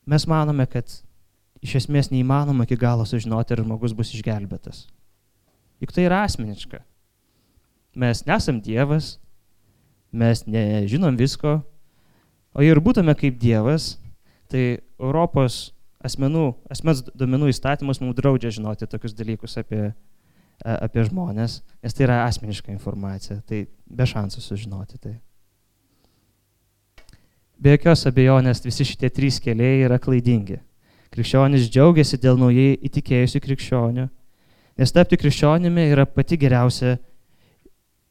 Mes 0.03 0.27
manome, 0.27 0.67
kad 0.67 0.91
iš 1.63 1.77
esmės 1.85 2.11
neįmanoma 2.11 2.67
iki 2.67 2.75
galo 2.81 3.07
sužinoti, 3.07 3.55
ar 3.55 3.63
žmogus 3.63 3.95
bus 3.95 4.11
išgelbėtas. 4.17 4.89
Juk 5.79 5.95
tai 5.95 6.09
yra 6.09 6.25
asmeniška. 6.27 6.83
Mes 8.03 8.25
nesam 8.27 8.59
Dievas, 8.65 9.21
mes 10.11 10.43
nežinom 10.51 11.15
visko, 11.21 11.61
o 12.51 12.65
jei 12.65 12.75
ir 12.75 12.83
būtume 12.83 13.15
kaip 13.15 13.39
Dievas, 13.39 13.95
tai 14.51 14.83
Europos 14.99 15.71
asmenų, 16.07 16.47
asmens 16.73 17.03
duomenų 17.15 17.51
įstatymas 17.53 18.01
mums 18.03 18.17
draudžia 18.19 18.53
žinoti 18.55 18.89
tokius 18.91 19.15
dalykus 19.17 19.59
apie, 19.61 19.93
apie 20.63 21.05
žmonės, 21.09 21.61
nes 21.83 21.95
tai 21.97 22.07
yra 22.07 22.23
asmeniška 22.27 22.73
informacija, 22.75 23.41
tai 23.47 23.67
be 23.87 24.07
šansų 24.09 24.43
sužinoti 24.43 24.99
tai. 25.03 25.15
Be 27.63 27.77
jokios 27.77 28.03
abejonės 28.11 28.65
visi 28.65 28.87
šitie 28.89 29.11
trys 29.15 29.39
keliai 29.43 29.85
yra 29.87 30.01
klaidingi. 30.03 30.59
Krikščionis 31.13 31.69
džiaugiasi 31.71 32.19
dėl 32.19 32.41
naujai 32.41 32.75
įtikėjusių 32.89 33.41
krikščionių, 33.45 34.09
nes 34.81 34.95
tapti 34.97 35.19
krikščionimi 35.21 35.85
yra 35.93 36.07
pati 36.09 36.39
geriausia, 36.41 36.97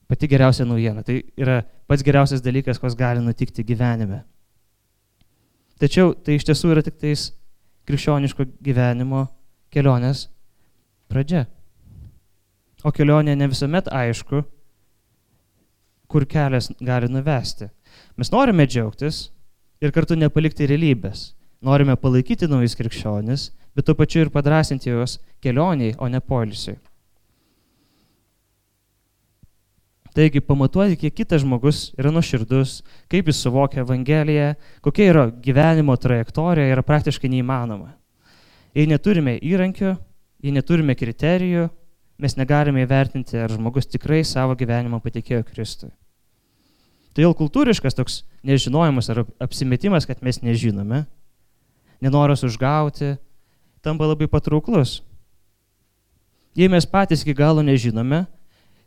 pati 0.07 0.29
geriausia 0.31 0.67
naujiena. 0.69 1.03
Tai 1.03 1.17
yra 1.35 1.63
pats 1.89 2.05
geriausias 2.05 2.43
dalykas, 2.45 2.79
kas 2.79 2.95
gali 2.95 3.23
nutikti 3.25 3.65
gyvenime. 3.67 4.21
Tačiau 5.81 6.13
tai 6.13 6.37
iš 6.37 6.45
tiesų 6.45 6.75
yra 6.75 6.85
tik 6.85 6.99
tais 7.01 7.31
krikščioniško 7.89 8.47
gyvenimo 8.63 9.25
kelionės 9.73 10.27
pradžia. 11.11 11.45
O 12.83 12.91
kelionė 12.91 13.35
ne 13.37 13.49
visuomet 13.51 13.91
aišku, 13.91 14.41
kur 16.11 16.25
kelias 16.25 16.71
gali 16.81 17.11
nuvesti. 17.11 17.69
Mes 18.17 18.31
norime 18.33 18.65
džiaugtis 18.67 19.29
ir 19.81 19.93
kartu 19.95 20.17
nepalikti 20.17 20.67
realybės 20.69 21.31
norime 21.61 21.95
palaikyti 21.95 22.49
naujus 22.49 22.75
krikščionis, 22.77 23.49
bet 23.75 23.85
tuo 23.85 23.95
pačiu 23.97 24.25
ir 24.25 24.31
padrasinti 24.33 24.89
juos 24.89 25.19
kelioniai, 25.43 25.95
o 26.01 26.09
ne 26.09 26.19
polisiui. 26.19 26.79
Taigi 30.11 30.41
pamatuoti, 30.43 30.97
kiek 30.99 31.13
kitas 31.15 31.45
žmogus 31.45 31.93
yra 31.95 32.11
nuoširdus, 32.11 32.81
kaip 33.11 33.29
jis 33.31 33.37
suvokia 33.45 33.85
Evangeliją, 33.85 34.49
kokia 34.83 35.05
yra 35.07 35.23
gyvenimo 35.31 35.95
trajektorija, 35.95 36.67
yra 36.73 36.83
praktiškai 36.83 37.31
neįmanoma. 37.31 37.93
Jei 38.75 38.89
neturime 38.91 39.37
įrankių, 39.39 39.93
jei 40.43 40.51
neturime 40.51 40.97
kriterijų, 40.99 41.69
mes 42.21 42.35
negalime 42.35 42.83
įvertinti, 42.83 43.39
ar 43.39 43.55
žmogus 43.55 43.87
tikrai 43.87 44.19
savo 44.27 44.57
gyvenimą 44.59 44.99
patikėjo 45.03 45.45
Kristui. 45.47 45.93
Todėl 47.15 47.31
kultūriškas 47.35 47.95
toks 47.95 48.21
nežinojimas 48.47 49.09
ar 49.11 49.23
apsimetimas, 49.43 50.07
kad 50.07 50.19
mes 50.23 50.41
nežinome, 50.43 51.05
nenoras 52.03 52.43
užgauti, 52.47 53.15
tampa 53.83 54.11
labai 54.11 54.27
patrauklus. 54.31 54.99
Jei 56.55 56.67
mes 56.71 56.87
patys 56.87 57.23
iki 57.23 57.35
galo 57.35 57.63
nežinome, 57.63 58.25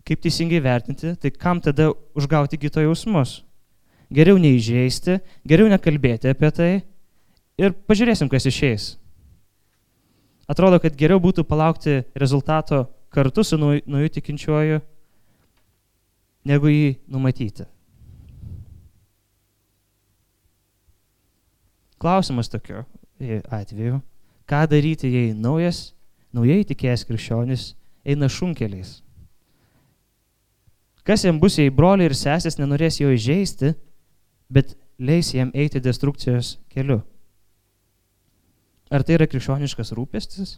kaip 0.04 0.20
teisingai 0.20 0.60
vertinti, 0.64 1.14
tai 1.16 1.30
kam 1.32 1.60
tada 1.64 1.90
užgauti 2.16 2.60
kito 2.60 2.82
jausmus? 2.84 3.42
Geriau 4.14 4.38
neįžeisti, 4.38 5.18
geriau 5.48 5.70
nekalbėti 5.72 6.30
apie 6.30 6.50
tai 6.54 6.72
ir 7.58 7.74
pažiūrėsim, 7.88 8.28
kas 8.28 8.46
išeis. 8.50 8.88
Atrodo, 10.50 10.78
kad 10.82 10.96
geriau 10.96 11.22
būtų 11.24 11.46
palaukti 11.48 12.02
rezultato 12.20 12.84
kartu 13.14 13.44
su 13.46 13.56
nauju 13.56 14.10
tikinčiuoju, 14.18 14.82
negu 16.44 16.68
jį 16.68 16.90
numatyti. 17.08 17.64
Klausimas 21.96 22.50
tokiu 22.52 22.82
atveju, 23.48 24.02
ką 24.44 24.66
daryti, 24.68 25.08
jei 25.08 25.32
naujas, 25.32 25.94
naujai 26.36 26.66
tikėjęs 26.68 27.06
krikščionis 27.08 27.70
eina 28.04 28.28
šunkeliais. 28.28 28.98
Kas 31.04 31.24
jam 31.24 31.36
bus, 31.40 31.58
jei 31.60 31.68
broliai 31.68 32.08
ir 32.08 32.16
sesės 32.16 32.56
nenorės 32.56 32.96
jo 33.00 33.10
įžeisti, 33.12 33.74
bet 34.48 34.72
leis 34.96 35.34
jam 35.36 35.50
eiti 35.52 35.82
destrukcijos 35.84 36.56
keliu? 36.72 37.02
Ar 38.88 39.04
tai 39.04 39.18
yra 39.18 39.28
krikščioniškas 39.28 39.92
rūpestis? 39.96 40.56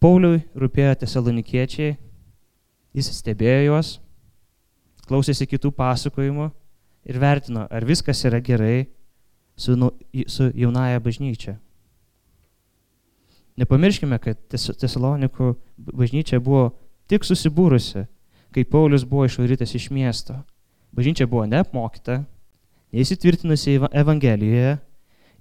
Pauliui 0.00 0.42
rūpėjo 0.56 0.96
tesalonikiečiai, 1.00 1.94
jis 2.96 3.12
stebėjo 3.18 3.70
juos, 3.70 3.94
klausėsi 5.08 5.48
kitų 5.48 5.72
pasakojimų 5.76 6.50
ir 7.08 7.20
vertino, 7.20 7.64
ar 7.68 7.84
viskas 7.88 8.20
yra 8.28 8.40
gerai 8.44 8.86
su, 9.56 9.76
su 10.28 10.50
jaunaja 10.52 11.00
bažnyčia. 11.00 11.56
Nepamirškime, 13.60 14.18
kad 14.18 14.40
Tesalonikų 14.50 15.52
bažnyčia 15.78 16.40
buvo 16.42 16.72
tik 17.10 17.26
susibūrusi, 17.26 18.02
kai 18.54 18.64
Paulius 18.66 19.04
buvo 19.06 19.28
išvarytas 19.28 19.74
iš 19.78 19.90
miesto. 19.94 20.40
Bažnyčia 20.94 21.26
buvo 21.30 21.44
neapmokyta, 21.46 22.24
neįsitvirtinusi 22.94 23.78
Evangelijoje 23.90 24.74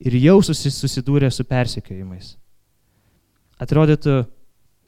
ir 0.03 0.17
jau 0.21 0.37
susidūrė 0.45 1.29
su 1.33 1.45
persekiojimais. 1.49 2.35
Atrodytų, 3.61 4.23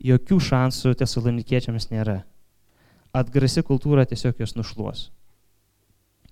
jokių 0.06 0.40
šansų 0.42 0.94
tesalonikiečiams 1.00 1.90
nėra. 1.94 2.24
Atgrasi 3.16 3.64
kultūra 3.66 4.04
tiesiog 4.10 4.42
juos 4.42 4.56
nušluos. 4.58 5.06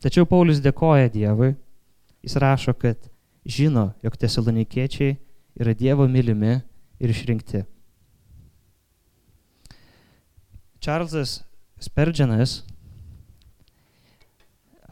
Tačiau 0.04 0.28
Paulius 0.28 0.60
dėkoja 0.60 1.08
Dievui, 1.14 1.54
jis 2.26 2.36
rašo, 2.42 2.74
kad 2.76 3.00
žino, 3.46 3.94
jog 4.04 4.18
tesalonikiečiai 4.20 5.16
yra 5.56 5.74
Dievo 5.78 6.10
mylimi 6.12 6.58
ir 7.04 7.12
išrinkti. 7.12 7.66
Čarlzas 10.84 11.42
Sperdžianas, 11.84 12.62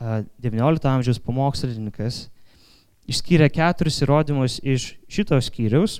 XIX 0.01 0.87
amžiaus 0.91 1.19
pamokslininkas, 1.23 2.25
išskyrė 3.11 3.47
keturis 3.53 4.01
įrodymus 4.03 4.57
iš 4.59 4.95
šito 5.11 5.39
skyriaus, 5.39 5.99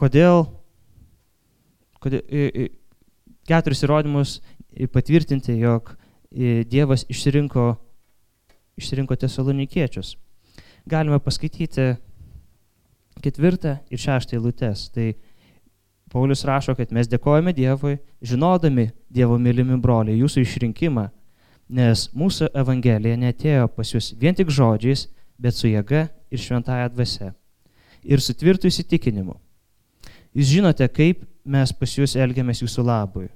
kodėl, 0.00 0.46
kodėl 2.02 2.70
keturis 3.46 3.84
įrodymus 3.86 4.40
patvirtinti, 4.94 5.54
jog 5.60 5.94
Dievas 6.36 7.06
išsirinko, 7.08 7.76
išsirinko 8.76 9.16
tesalonikiečius. 9.22 10.16
Galime 10.86 11.18
paskaityti 11.22 11.94
ketvirtą 13.24 13.78
ir 13.90 14.00
šeštą 14.00 14.36
eilutes. 14.36 14.88
Tai 14.94 15.12
Paulius 16.12 16.44
rašo, 16.46 16.74
kad 16.78 16.92
mes 16.94 17.08
dėkojame 17.10 17.54
Dievui, 17.56 17.98
žinodami 18.22 18.90
Dievo 19.10 19.38
mylimi 19.42 19.78
broliai, 19.82 20.20
jūsų 20.20 20.44
išrinkimą, 20.44 21.08
nes 21.68 22.06
mūsų 22.14 22.52
Evangelija 22.54 23.18
netėjo 23.18 23.66
pas 23.74 23.90
jūs 23.90 24.12
vien 24.20 24.36
tik 24.36 24.52
žodžiais, 24.54 25.08
bet 25.38 25.56
su 25.56 25.68
jėga 25.68 26.06
ir 26.30 26.40
šventąją 26.40 26.92
dvasia. 26.94 27.32
Ir 28.06 28.22
su 28.22 28.36
tvirtu 28.38 28.70
įsitikinimu. 28.70 29.34
Jūs 30.36 30.52
žinote, 30.52 30.86
kaip 30.92 31.24
mes 31.44 31.72
pas 31.72 31.96
jūs 31.98 32.14
elgiamės 32.20 32.62
jūsų 32.62 32.84
labui. 32.86 33.26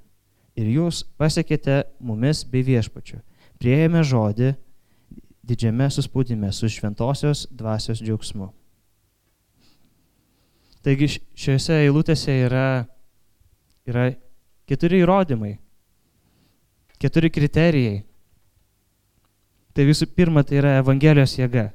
Ir 0.55 0.67
jūs 0.69 1.03
pasiekėte 1.19 1.83
mumis 1.99 2.43
bei 2.47 2.63
viešpačiu. 2.63 3.19
Prieėmė 3.59 4.03
žodį 4.07 4.53
didžiame 5.47 5.89
suspaudime 5.91 6.51
su 6.55 6.69
šventosios 6.69 7.47
dvasios 7.51 8.01
džiaugsmu. 8.03 8.51
Taigi 10.81 11.07
šiuose 11.37 11.77
eilutėse 11.83 12.33
yra, 12.47 12.85
yra 13.85 14.07
keturi 14.69 15.01
įrodymai, 15.03 15.53
keturi 17.01 17.29
kriterijai. 17.33 17.99
Tai 19.71 19.85
visų 19.87 20.09
pirma, 20.11 20.43
tai 20.43 20.57
yra 20.59 20.79
Evangelijos 20.81 21.37
jėga. 21.37 21.69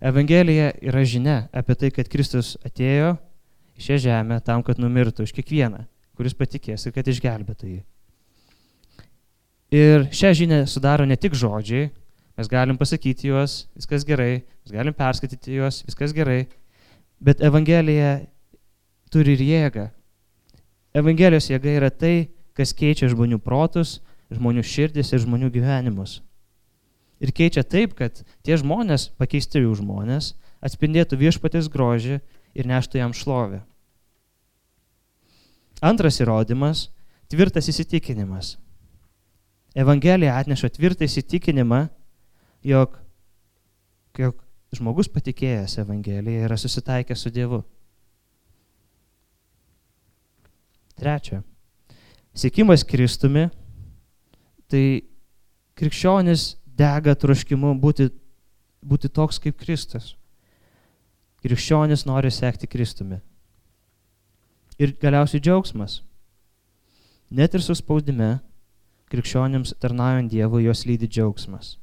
Evangelija 0.00 0.72
yra 0.80 1.04
žinia 1.04 1.36
apie 1.52 1.76
tai, 1.76 1.90
kad 1.92 2.08
Kristus 2.10 2.54
atėjo 2.64 3.12
į 3.76 3.84
šią 3.84 3.98
žemę 4.06 4.40
tam, 4.44 4.64
kad 4.64 4.80
numirtų 4.80 5.28
už 5.28 5.34
kiekvieną, 5.36 5.84
kuris 6.16 6.34
patikės 6.36 6.86
ir 6.88 6.96
kad 6.96 7.08
išgelbėtų 7.12 7.68
jį. 7.74 7.80
Ir 9.76 10.08
šią 10.16 10.32
žinią 10.40 10.62
sudaro 10.66 11.04
ne 11.06 11.14
tik 11.20 11.36
žodžiai, 11.38 11.90
mes 12.40 12.48
galim 12.50 12.80
pasakyti 12.80 13.28
juos, 13.28 13.66
viskas 13.76 14.02
gerai, 14.08 14.40
mes 14.64 14.72
galim 14.74 14.96
perskaityti 14.96 15.60
juos, 15.60 15.84
viskas 15.86 16.16
gerai, 16.16 16.46
Bet 17.20 17.42
Evangelija 17.44 18.20
turi 19.12 19.36
ir 19.36 19.42
jėgą. 19.44 19.90
Evangelijos 20.96 21.50
jėga 21.50 21.74
yra 21.76 21.90
tai, 21.92 22.30
kas 22.56 22.72
keičia 22.76 23.10
žmonių 23.12 23.38
protus, 23.44 23.98
žmonių 24.32 24.64
širdis 24.64 25.12
ir 25.12 25.22
žmonių 25.22 25.50
gyvenimus. 25.52 26.20
Ir 27.20 27.34
keičia 27.36 27.62
taip, 27.62 27.92
kad 27.98 28.22
tie 28.46 28.56
žmonės, 28.56 29.10
pakeisti 29.20 29.60
jų 29.60 29.74
žmonės, 29.82 30.32
atspindėtų 30.64 31.18
viešpatės 31.20 31.68
grožį 31.72 32.20
ir 32.56 32.68
neštų 32.70 33.02
jam 33.02 33.12
šlovę. 33.16 33.60
Antras 35.80 36.20
įrodymas- 36.20 36.88
tvirtas 37.30 37.68
įsitikinimas. 37.68 38.56
Evangelija 39.76 40.34
atneša 40.36 40.72
tvirtą 40.74 41.06
įsitikinimą, 41.06 41.88
jog, 42.64 42.98
jog 44.18 44.40
žmogus 44.74 45.10
patikėjęs 45.10 45.78
Evangeliją 45.82 46.46
yra 46.46 46.56
susitaikęs 46.60 47.24
su 47.24 47.32
Dievu. 47.34 47.62
Trečia. 51.00 51.40
Sėkimas 52.36 52.84
Kristumi, 52.86 53.48
tai 54.70 55.02
krikščionis 55.80 56.54
dega 56.78 57.16
troškimu 57.18 57.72
būti, 57.82 58.10
būti 58.84 59.10
toks 59.10 59.40
kaip 59.42 59.58
Kristus. 59.58 60.14
Krikščionis 61.40 62.04
nori 62.06 62.30
sekti 62.30 62.68
Kristumi. 62.70 63.18
Ir 64.80 64.94
galiausiai 65.00 65.42
džiaugsmas. 65.42 66.00
Net 67.30 67.54
ir 67.54 67.64
suspaudime, 67.64 68.38
krikščionims 69.10 69.74
tarnaujant 69.82 70.30
Dievui, 70.30 70.64
jos 70.68 70.84
lydi 70.86 71.08
džiaugsmas. 71.10 71.74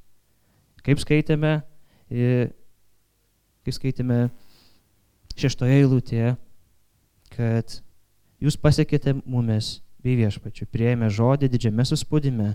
Kaip 0.85 1.01
skaitėme, 1.03 1.57
kai 3.67 3.75
skaitėme 3.75 4.29
šeštoje 5.35 5.81
eilutėje, 5.81 6.35
kad 7.35 7.73
jūs 8.39 8.55
pasiekėte 8.55 9.17
mumis 9.25 9.81
bei 9.99 10.15
viešpačiu, 10.15 10.69
prieėmė 10.71 11.09
žodį 11.11 11.49
didžiame 11.51 11.83
suspaudime 11.85 12.53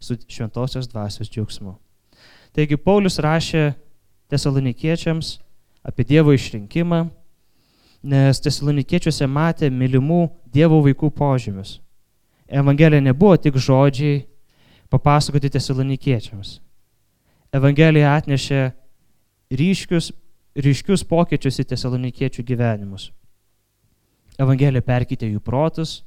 su 0.00 0.16
šventosios 0.24 0.88
dvasios 0.88 1.28
džiaugsmu. 1.28 1.76
Taigi 2.56 2.78
Paulius 2.80 3.20
rašė 3.20 3.74
tesalonikiečiams 4.32 5.36
apie 5.84 6.06
Dievo 6.08 6.32
išrinkimą, 6.32 7.04
nes 8.08 8.40
tesalonikiečiuose 8.40 9.28
matė 9.28 9.68
mylimų 9.68 10.22
Dievo 10.54 10.80
vaikų 10.86 11.12
požymius. 11.12 11.76
Evangelija 12.48 13.04
nebuvo 13.04 13.36
tik 13.36 13.60
žodžiai, 13.60 14.24
papasakoti 14.88 15.52
tesalonikiečiams. 15.52 16.60
Evangelija 17.52 18.16
atnešė 18.16 18.70
ryškius, 19.52 20.12
ryškius 20.54 21.04
pokyčius 21.08 21.60
į 21.62 21.66
tesalonikiečių 21.72 22.44
gyvenimus. 22.46 23.10
Evangelija 24.38 24.82
perkite 24.82 25.28
jų 25.28 25.42
protus, 25.42 26.02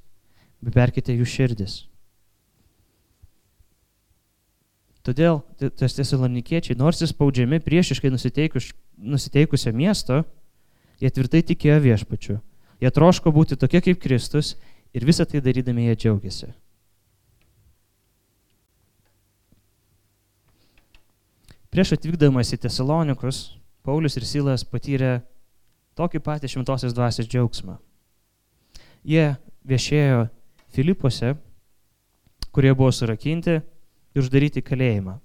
bet 0.64 0.76
perkite 0.76 1.16
jų 1.16 1.28
širdis. 1.28 1.78
Todėl 5.08 5.40
tas 5.80 5.96
tesalonikiečiai, 5.96 6.76
nors 6.76 7.00
įspaudžiami 7.06 7.62
priešiškai 7.64 8.12
nusiteikus, 8.12 8.74
nusiteikusio 9.00 9.72
miesto, 9.72 10.26
jie 11.00 11.12
tvirtai 11.16 11.46
tikėjo 11.48 11.78
viešpačiu. 11.86 12.40
Jie 12.84 12.92
troško 12.92 13.32
būti 13.32 13.56
tokie 13.56 13.80
kaip 13.86 14.02
Kristus 14.04 14.58
ir 14.92 15.08
visą 15.08 15.24
tai 15.24 15.40
darydami 15.44 15.88
jie 15.88 15.96
džiaugiasi. 15.96 16.52
Prieš 21.72 21.94
atvykdamas 21.96 22.52
į 22.56 22.60
Tesalonikus, 22.64 23.58
Paulius 23.88 24.18
ir 24.20 24.26
Silas 24.28 24.66
patyrė 24.68 25.22
tokį 25.96 26.20
patį 26.26 26.50
šventosios 26.52 26.96
dvasios 26.96 27.30
džiaugsmą. 27.32 27.78
Jie 29.08 29.38
viešėjo 29.64 30.26
Filipuose, 30.76 31.38
kurie 32.52 32.74
buvo 32.76 32.92
surakinti 32.92 33.56
ir 33.62 34.20
uždaryti 34.20 34.64
kalėjimą. 34.66 35.16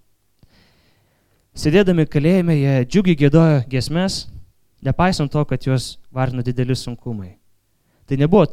Sėdėdami 1.59 2.07
kalėjime, 2.09 2.55
jie 2.57 2.77
džiugiai 2.87 3.19
gėdojo 3.25 3.59
gesmes, 3.73 4.23
nepaisant 4.87 5.35
to, 5.35 5.43
kad 5.45 5.67
juos 5.67 5.97
varino 6.15 6.47
dideli 6.47 6.79
sunkumai. 6.79 7.35
Tai 8.07 8.17
nebuvo 8.23 8.47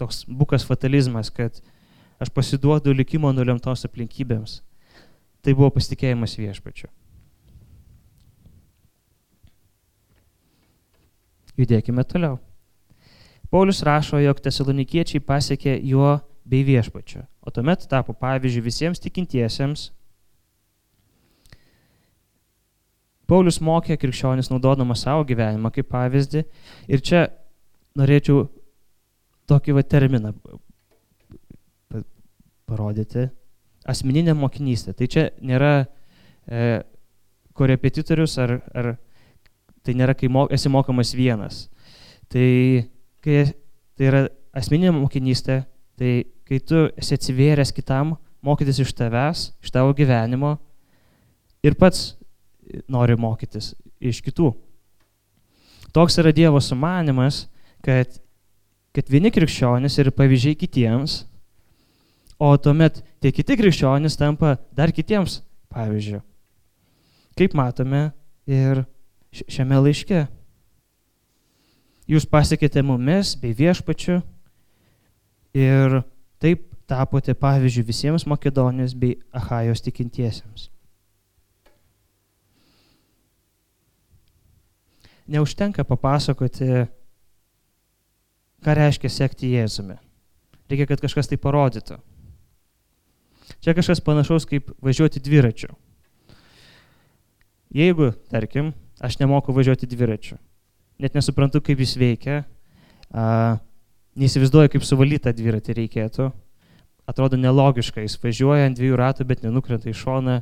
toks 0.00 0.24
bukas 0.24 0.64
fatalizmas, 0.64 1.28
kad 1.28 1.60
aš 2.16 2.32
pasiduodu 2.32 2.96
likimo 2.96 3.30
nulemtos 3.36 3.84
aplinkybėms. 3.84 4.62
Tai 5.44 5.52
buvo 5.52 5.74
pasitikėjimas 5.76 6.40
viešpačiu. 6.40 6.88
Judėkime 11.58 12.04
toliau. 12.04 12.38
Paulius 13.50 13.84
rašo, 13.86 14.18
jog 14.18 14.40
tesalonikiečiai 14.42 15.22
pasiekė 15.22 15.76
juo 15.86 16.16
bei 16.44 16.64
viešpačiu, 16.66 17.22
o 17.40 17.52
tuomet 17.54 17.86
tapo 17.88 18.12
pavyzdžių 18.18 18.62
visiems 18.64 19.02
tikintiesiems. 19.04 19.92
Paulius 23.30 23.60
mokė 23.64 23.96
krikščionis 24.00 24.50
naudodamas 24.50 25.06
savo 25.06 25.22
gyvenimą 25.28 25.70
kaip 25.72 25.88
pavyzdį 25.92 26.42
ir 26.92 27.04
čia 27.06 27.22
norėčiau 27.96 28.48
tokį 29.48 29.78
va 29.78 29.84
terminą 29.94 30.34
parodyti- 32.68 33.28
asmeninė 33.92 34.34
mokinystė. 34.36 34.92
Tai 34.98 35.06
čia 35.06 35.30
nėra 35.40 35.86
e, 36.48 36.82
korepetitorius 37.54 38.38
ar, 38.38 38.58
ar 38.74 38.96
tai 39.84 39.94
nėra, 39.98 40.16
kai 40.16 40.30
mok, 40.32 40.52
esi 40.54 40.70
mokamas 40.72 41.12
vienas. 41.16 41.66
Tai, 42.32 42.48
kai, 43.24 43.44
tai 43.98 44.08
yra 44.10 44.22
asmeninė 44.56 44.94
mokinystė, 44.96 45.62
tai 46.00 46.12
kai 46.48 46.60
tu 46.60 46.86
esi 47.00 47.16
atsivėręs 47.16 47.72
kitam, 47.74 48.16
mokytis 48.44 48.80
iš 48.84 48.92
tavęs, 48.96 49.48
iš 49.64 49.72
tavo 49.72 49.94
gyvenimo 49.96 50.56
ir 51.64 51.76
pats 51.80 52.14
nori 52.90 53.16
mokytis 53.20 53.72
iš 54.00 54.20
kitų. 54.24 54.52
Toks 55.94 56.18
yra 56.20 56.32
Dievo 56.34 56.60
sumanimas, 56.60 57.44
kad, 57.84 58.18
kad 58.94 59.10
vieni 59.12 59.30
krikščionys 59.32 59.96
yra 60.02 60.12
pavyzdžiai 60.14 60.58
kitiems, 60.58 61.22
o 62.42 62.50
tuomet 62.58 62.98
tie 63.22 63.30
kiti 63.32 63.56
krikščionys 63.60 64.18
tampa 64.18 64.56
dar 64.74 64.92
kitiems 64.92 65.38
pavyzdžių. 65.72 66.20
Kaip 67.38 67.54
matome 67.58 68.08
ir 68.50 68.82
šiame 69.34 69.80
laiške. 69.82 70.26
Jūs 72.10 72.26
pasiekėte 72.28 72.82
mumis 72.84 73.32
bei 73.40 73.54
viešpačiu 73.56 74.20
ir 75.56 76.02
taip 76.42 76.68
tapote 76.90 77.32
pavyzdžių 77.38 77.84
visiems 77.88 78.26
Makedonijos 78.28 78.92
bei 78.98 79.16
Ahajos 79.32 79.80
tikintiesiems. 79.86 80.68
Neužtenka 85.24 85.86
papasakoti, 85.88 86.84
ką 88.60 88.74
reiškia 88.76 89.08
sekti 89.08 89.54
Jėzumi. 89.54 89.96
Reikia, 90.68 90.84
kad 90.90 91.00
kažkas 91.00 91.30
tai 91.30 91.38
parodytų. 91.40 91.96
Čia 93.64 93.72
kažkas 93.76 94.04
panašaus 94.04 94.44
kaip 94.48 94.68
važiuoti 94.84 95.22
dviračiu. 95.24 95.72
Jeigu, 97.74 98.12
tarkim, 98.28 98.74
aš 99.00 99.18
nemoku 99.20 99.54
važiuoti 99.54 99.88
dviračiu. 99.90 100.38
Net 101.02 101.14
nesuprantu, 101.16 101.62
kaip 101.64 101.80
jis 101.82 101.96
veikia. 101.98 102.42
A, 103.10 103.56
neįsivaizduoju, 104.18 104.70
kaip 104.74 104.86
suvaldyti 104.86 105.26
tą 105.26 105.34
dviratį 105.34 105.76
reikėtų. 105.80 106.28
Atrodo 107.10 107.38
nelogiška, 107.40 108.04
jis 108.04 108.16
važiuoja 108.22 108.68
ant 108.68 108.78
dviejų 108.78 108.98
ratų, 109.00 109.26
bet 109.28 109.42
nenukrenta 109.44 109.90
į 109.90 109.96
šoną. 109.98 110.38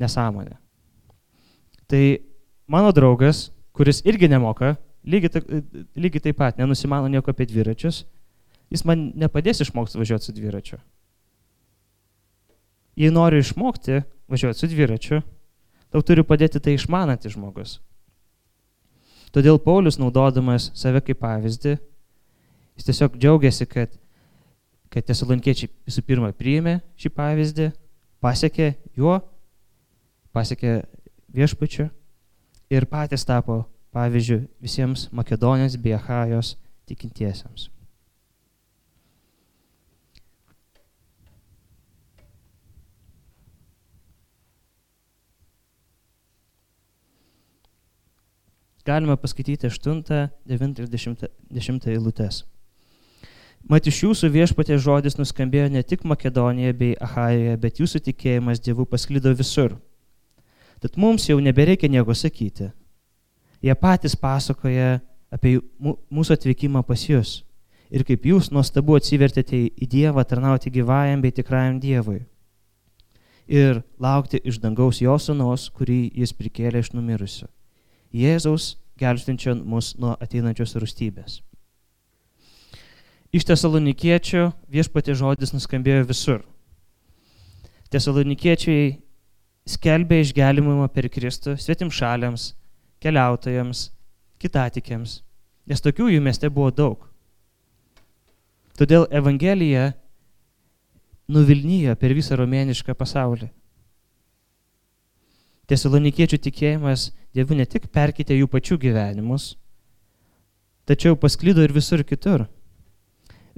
Nesąmonė. 0.00 0.58
Tai 1.90 2.02
mano 2.70 2.92
draugas, 2.94 3.48
kuris 3.74 4.04
irgi 4.06 4.28
nemoka, 4.30 4.76
lygiai, 5.02 5.42
lygiai 5.98 6.28
taip 6.28 6.38
pat 6.38 6.60
nenusimano 6.60 7.08
nieko 7.10 7.32
apie 7.32 7.48
dviračius, 7.50 8.04
jis 8.70 8.84
man 8.86 9.10
nepadės 9.18 9.64
išmokti 9.64 9.98
važiuoti 9.98 10.28
su 10.28 10.34
dviračiu. 10.36 10.78
Jei 13.00 13.10
nori 13.14 13.40
išmokti 13.42 14.02
važiuoti 14.30 14.62
su 14.62 14.70
dviračiu, 14.70 15.20
tau 15.90 16.02
turi 16.06 16.24
padėti 16.26 16.60
tai 16.62 16.76
išmanantis 16.76 17.34
žmogus. 17.34 17.78
Todėl 19.30 19.60
Paulius, 19.62 19.98
naudodamas 20.00 20.70
save 20.74 21.02
kaip 21.06 21.20
pavyzdį, 21.22 21.76
jis 22.78 22.88
tiesiog 22.88 23.18
džiaugiasi, 23.18 23.66
kad, 23.70 23.92
kad 24.90 25.06
tesalonkiečiai 25.06 25.70
visų 25.86 26.02
pirma 26.06 26.32
priėmė 26.34 26.80
šį 26.98 27.12
pavyzdį, 27.14 27.68
pasiekė 28.24 28.72
juo, 28.98 29.20
pasiekė 30.34 30.80
viešpačiu 31.34 31.90
ir 32.70 32.86
patys 32.90 33.26
tapo 33.26 33.64
pavyzdžių 33.94 34.40
visiems 34.62 35.08
Makedonijos 35.14 35.78
bei 35.78 35.94
Ahajos 35.94 36.56
tikintiesiems. 36.90 37.70
Galime 48.90 49.16
paskaityti 49.16 49.70
8, 49.70 50.02
9 50.54 50.82
ir 50.82 50.90
10, 50.94 51.28
10 51.60 51.90
eilutes. 51.94 52.44
Mat 53.68 53.86
iš 53.86 54.00
jūsų 54.06 54.30
viešpatė 54.32 54.78
žodis 54.80 55.18
nuskambėjo 55.18 55.68
ne 55.70 55.82
tik 55.84 56.06
Makedonijoje 56.08 56.76
bei 56.78 56.96
Ahajoje, 56.96 57.56
bet 57.60 57.80
jūsų 57.82 58.00
tikėjimas 58.08 58.62
Dievu 58.64 58.86
pasklido 58.88 59.32
visur. 59.36 59.76
Tad 60.80 60.96
mums 60.96 61.28
jau 61.28 61.36
nebereikia 61.44 61.90
nieko 61.92 62.16
sakyti. 62.16 62.70
Jie 63.60 63.76
patys 63.76 64.16
pasakoja 64.16 65.00
apie 65.30 65.58
mūsų 65.78 66.38
atvykimą 66.38 66.82
pas 66.88 67.04
jūs 67.04 67.42
ir 67.90 68.04
kaip 68.06 68.24
jūs 68.26 68.48
nuostabu 68.54 68.96
atsivertėte 68.96 69.58
į 69.68 69.88
Dievą 69.90 70.24
tarnauti 70.24 70.72
gyvajam 70.72 71.20
bei 71.20 71.34
tikrajam 71.34 71.80
Dievui. 71.82 72.22
Ir 73.50 73.82
laukti 73.98 74.38
iš 74.46 74.60
dangaus 74.62 75.00
jo 75.02 75.16
sunos, 75.18 75.68
kurį 75.74 76.04
jis 76.22 76.32
prikėlė 76.38 76.84
iš 76.84 76.92
numirusių. 76.94 77.48
Jėzaus 78.14 78.76
gelbstinčio 79.00 79.56
mus 79.64 79.94
nuo 80.00 80.14
ateinančios 80.20 80.76
rūstybės. 80.78 81.40
Iš 83.30 83.46
tesalonikiečių 83.46 84.48
viešpatė 84.74 85.14
žodis 85.14 85.54
nuskambėjo 85.54 86.06
visur. 86.08 86.40
Tesalonikiečiai 87.90 88.96
skelbė 89.70 90.20
išgelbimą 90.24 90.88
per 90.94 91.06
Kristų 91.12 91.54
svetim 91.58 91.92
šaliams, 91.94 92.52
keliautojams, 93.02 93.90
kitatikiams, 94.42 95.20
nes 95.70 95.84
tokių 95.84 96.10
jų 96.16 96.24
mieste 96.24 96.50
buvo 96.50 96.72
daug. 96.74 97.06
Todėl 98.78 99.06
Evangelija 99.14 99.92
nuvilnyjo 101.30 101.94
per 102.00 102.14
visą 102.16 102.38
romėnišką 102.40 102.96
pasaulį. 102.98 103.50
Tesalonikiečių 105.70 106.38
tikėjimas 106.42 107.10
Dievu 107.34 107.54
ne 107.54 107.66
tik 107.66 107.86
perkite 107.94 108.34
jų 108.34 108.48
pačių 108.50 108.78
gyvenimus, 108.82 109.52
tačiau 110.82 111.14
pasklydo 111.14 111.62
ir 111.62 111.70
visur 111.70 112.02
kitur. 112.02 112.48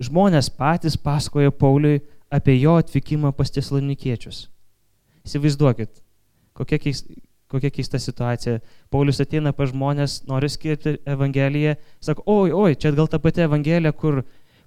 Žmonės 0.02 0.50
patys 0.52 0.98
pasakojo 1.00 1.54
Pauliui 1.56 2.02
apie 2.32 2.58
jo 2.60 2.76
atvykimą 2.80 3.32
pas 3.36 3.52
tesalonikiečius. 3.52 4.46
Įsivaizduokit, 5.24 6.02
kokia 6.58 6.80
keista, 6.82 7.16
kokia 7.52 7.70
keista 7.72 8.00
situacija. 8.00 8.60
Paulius 8.92 9.20
ateina 9.24 9.52
pa 9.56 9.68
žmonės, 9.68 10.22
nori 10.28 10.48
skirti 10.52 10.96
Evangeliją, 11.08 11.76
sako, 12.00 12.24
oi, 12.26 12.52
oi, 12.52 12.76
čia 12.76 12.92
gal 12.96 13.08
ta 13.08 13.20
pati 13.22 13.44
Evangelija, 13.44 13.92
kur 13.92 14.22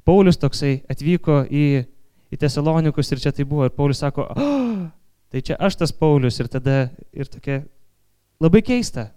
Paulius 0.06 0.38
toksai 0.42 0.80
atvyko 0.90 1.44
į, 1.50 1.66
į 2.34 2.42
Tesalonikus 2.42 3.12
ir 3.12 3.22
čia 3.22 3.34
tai 3.36 3.46
buvo. 3.50 3.66
Ir 3.66 3.74
Paulius 3.76 4.02
sako, 4.06 4.30
oh, 4.30 4.86
tai 5.36 5.42
čia 5.44 5.56
aš 5.60 5.76
tas 5.76 5.92
Paulius 5.92 6.38
ir 6.40 6.48
tada 6.48 6.88
ir 7.12 7.28
tokia 7.28 7.66
labai 8.40 8.62
keista. 8.64 9.10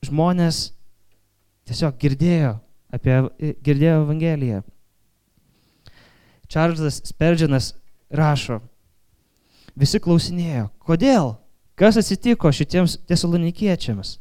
Žmonės 0.00 0.70
tiesiog 1.68 1.98
girdėjo 2.00 2.54
apie, 2.96 3.18
girdėjo 3.60 3.98
Evangeliją. 4.06 4.62
Čarlzas 6.48 7.02
Sperdžinas 7.04 7.74
rašo, 8.08 8.62
visi 9.76 10.00
klausinėjo, 10.00 10.70
kodėl, 10.80 11.34
kas 11.76 12.00
atsitiko 12.00 12.48
šitiems 12.48 12.96
tesalonikiečiams. 13.04 14.14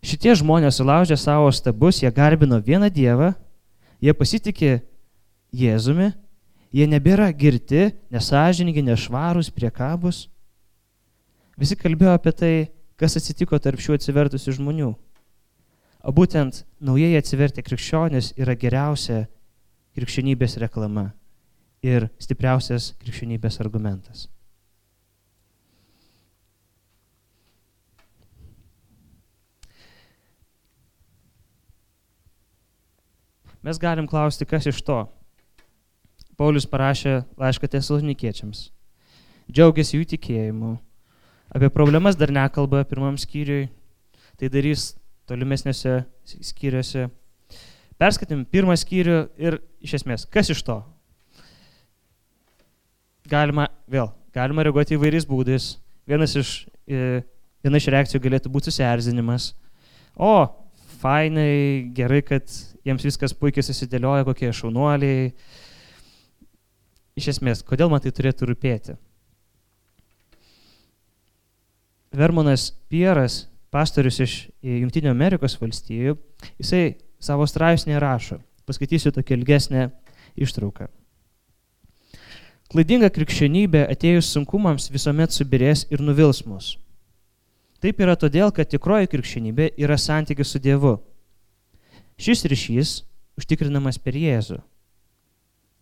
Šitie 0.00 0.32
žmonės 0.40 0.80
sulaužė 0.80 1.20
savo 1.20 1.52
stabus, 1.52 2.00
jie 2.00 2.08
garbino 2.08 2.56
vieną 2.56 2.88
Dievą, 2.88 3.34
jie 4.00 4.16
pasitikė 4.16 4.78
Jėzumi, 5.52 6.14
jie 6.74 6.86
nebėra 6.88 7.30
girti, 7.32 7.88
nesažiningi, 8.12 8.84
nešvarūs, 8.86 9.50
priekabus. 9.54 10.26
Visi 11.58 11.76
kalbėjo 11.78 12.14
apie 12.14 12.32
tai, 12.32 12.54
kas 12.98 13.18
atsitiko 13.18 13.58
tarp 13.62 13.80
šių 13.82 13.98
atsivertusių 13.98 14.56
žmonių. 14.58 14.92
O 16.06 16.14
būtent 16.14 16.62
naujai 16.80 17.16
atsivertę 17.18 17.64
krikščionis 17.66 18.32
yra 18.38 18.54
geriausia 18.54 19.26
krikščionybės 19.98 20.58
reklama 20.62 21.10
ir 21.82 22.08
stipriausias 22.22 22.92
krikščionybės 23.02 23.58
argumentas. 23.64 24.28
Mes 33.62 33.78
galim 33.82 34.06
klausti, 34.06 34.46
kas 34.46 34.68
iš 34.70 34.78
to. 34.86 35.02
Paulius 36.38 36.68
parašė 36.70 37.24
laišką 37.40 37.70
tesalonikiečiams. 37.72 38.68
Džiaugiasi 39.50 39.98
jų 39.98 40.06
tikėjimu. 40.12 40.76
Apie 41.50 41.70
problemas 41.72 42.18
dar 42.18 42.30
nekalba 42.30 42.84
pirmam 42.86 43.16
skyriui. 43.18 43.66
Tai 44.38 44.50
darys 44.52 44.92
tolimesnėse 45.26 46.04
skyriuose. 46.22 47.08
Perskaitėm 47.98 48.44
pirmą 48.46 48.76
skyrių 48.78 49.18
ir 49.42 49.58
iš 49.82 49.96
esmės, 49.98 50.28
kas 50.30 50.52
iš 50.54 50.62
to? 50.62 50.78
Galima, 53.28 53.66
vėl, 53.90 54.12
galima 54.32 54.62
reaguoti 54.64 54.94
įvairiais 54.94 55.26
būdais. 55.28 55.72
Vienas 56.08 56.36
iš, 56.38 56.52
e, 56.86 57.24
viena 57.66 57.80
iš 57.82 57.88
reakcijų 57.92 58.22
galėtų 58.24 58.52
būti 58.54 58.70
susierzinimas. 58.70 59.50
O, 60.14 60.46
fainai, 61.02 61.90
gerai, 61.96 62.22
kad 62.22 62.46
jiems 62.86 63.04
viskas 63.04 63.34
puikiai 63.34 63.66
susidėlioja, 63.66 64.24
kokie 64.28 64.52
šaunuoliai. 64.54 65.32
Iš 67.18 67.32
esmės, 67.34 67.64
kodėl 67.66 67.90
man 67.90 68.02
tai 68.04 68.12
turėtų 68.14 68.52
rūpėti? 68.52 68.94
Vermonas 72.14 72.70
Pieras 72.88 73.48
pastorius 73.74 74.20
iš 74.24 74.34
Junktinio 74.64 75.10
Amerikos 75.12 75.58
valstijų, 75.60 76.16
jisai 76.60 76.98
savo 77.20 77.46
straipsnėje 77.48 78.00
rašo, 78.00 78.38
paskaitysiu 78.68 79.12
tokią 79.12 79.40
ilgesnę 79.40 79.88
ištrauką. 80.38 80.88
Klaidinga 82.68 83.08
krikščionybė 83.12 83.86
atėjus 83.88 84.28
sunkumams 84.34 84.90
visuomet 84.92 85.32
subirės 85.32 85.86
ir 85.92 86.04
nuvils 86.04 86.42
mus. 86.44 86.74
Taip 87.80 88.00
yra 88.02 88.16
todėl, 88.18 88.50
kad 88.52 88.68
tikroji 88.68 89.08
krikščionybė 89.08 89.70
yra 89.80 89.96
santykis 90.00 90.52
su 90.52 90.60
Dievu. 90.60 90.98
Šis 92.18 92.44
ryšys 92.50 92.98
užtikrinamas 93.38 94.00
per 94.02 94.18
Jėzų. 94.18 94.58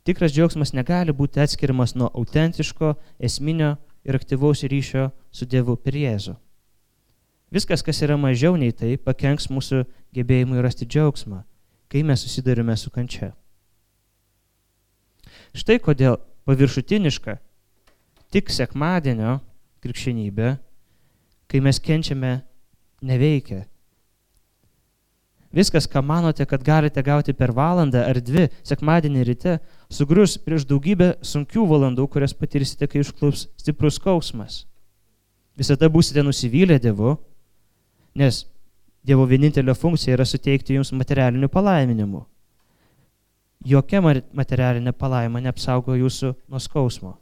Tikras 0.07 0.31
džiaugsmas 0.31 0.71
negali 0.71 1.11
būti 1.11 1.41
atskiriamas 1.43 1.97
nuo 1.99 2.07
autentiško, 2.15 2.93
esminio 3.19 3.75
ir 4.07 4.15
aktyvaus 4.15 4.63
ryšio 4.63 5.09
su 5.35 5.49
Dievu 5.51 5.75
per 5.83 5.99
Jėzų. 5.99 6.37
Viskas, 7.51 7.83
kas 7.83 8.03
yra 8.07 8.15
mažiau 8.19 8.55
nei 8.59 8.71
tai, 8.75 8.95
pakenks 8.99 9.49
mūsų 9.51 9.83
gebėjimui 10.15 10.63
rasti 10.63 10.87
džiaugsmą, 10.87 11.43
kai 11.91 12.05
mes 12.07 12.23
susidurime 12.23 12.77
su 12.79 12.91
kančia. 12.95 13.33
Štai 15.57 15.79
kodėl 15.83 16.19
paviršutiniška 16.47 17.37
tik 18.31 18.51
sekmadienio 18.55 19.41
krikščionybė, 19.83 20.57
kai 21.51 21.63
mes 21.63 21.83
kenčiame, 21.83 22.33
neveikia. 23.03 23.65
Viskas, 25.57 25.87
ką 25.89 26.03
manote, 26.05 26.45
kad 26.45 26.65
galite 26.65 27.01
gauti 27.03 27.33
per 27.33 27.55
valandą 27.57 28.03
ar 28.05 28.21
dvi 28.21 28.51
sekmadienį 28.67 29.23
ryte, 29.25 29.55
sugrius 29.89 30.37
prieš 30.37 30.67
daugybę 30.69 31.15
sunkių 31.25 31.65
valandų, 31.71 32.05
kurias 32.13 32.37
patirsite, 32.37 32.89
kai 32.91 33.01
užklups 33.01 33.47
stiprus 33.57 33.97
skausmas. 33.97 34.67
Visada 35.57 35.89
būsite 35.89 36.21
nusivylę 36.27 36.77
Dievu, 36.83 37.17
Nes 38.17 38.47
Dievo 39.07 39.27
vienintelė 39.29 39.75
funkcija 39.77 40.17
yra 40.17 40.25
suteikti 40.27 40.75
jums 40.75 40.91
materialinių 40.97 41.47
palaiminimų. 41.53 42.25
Jokia 43.67 44.01
materialinė 44.03 44.93
palaima 44.97 45.43
neapsaugo 45.45 45.95
jūsų 45.95 46.33
nuo 46.51 46.61
skausmo. 46.63 47.13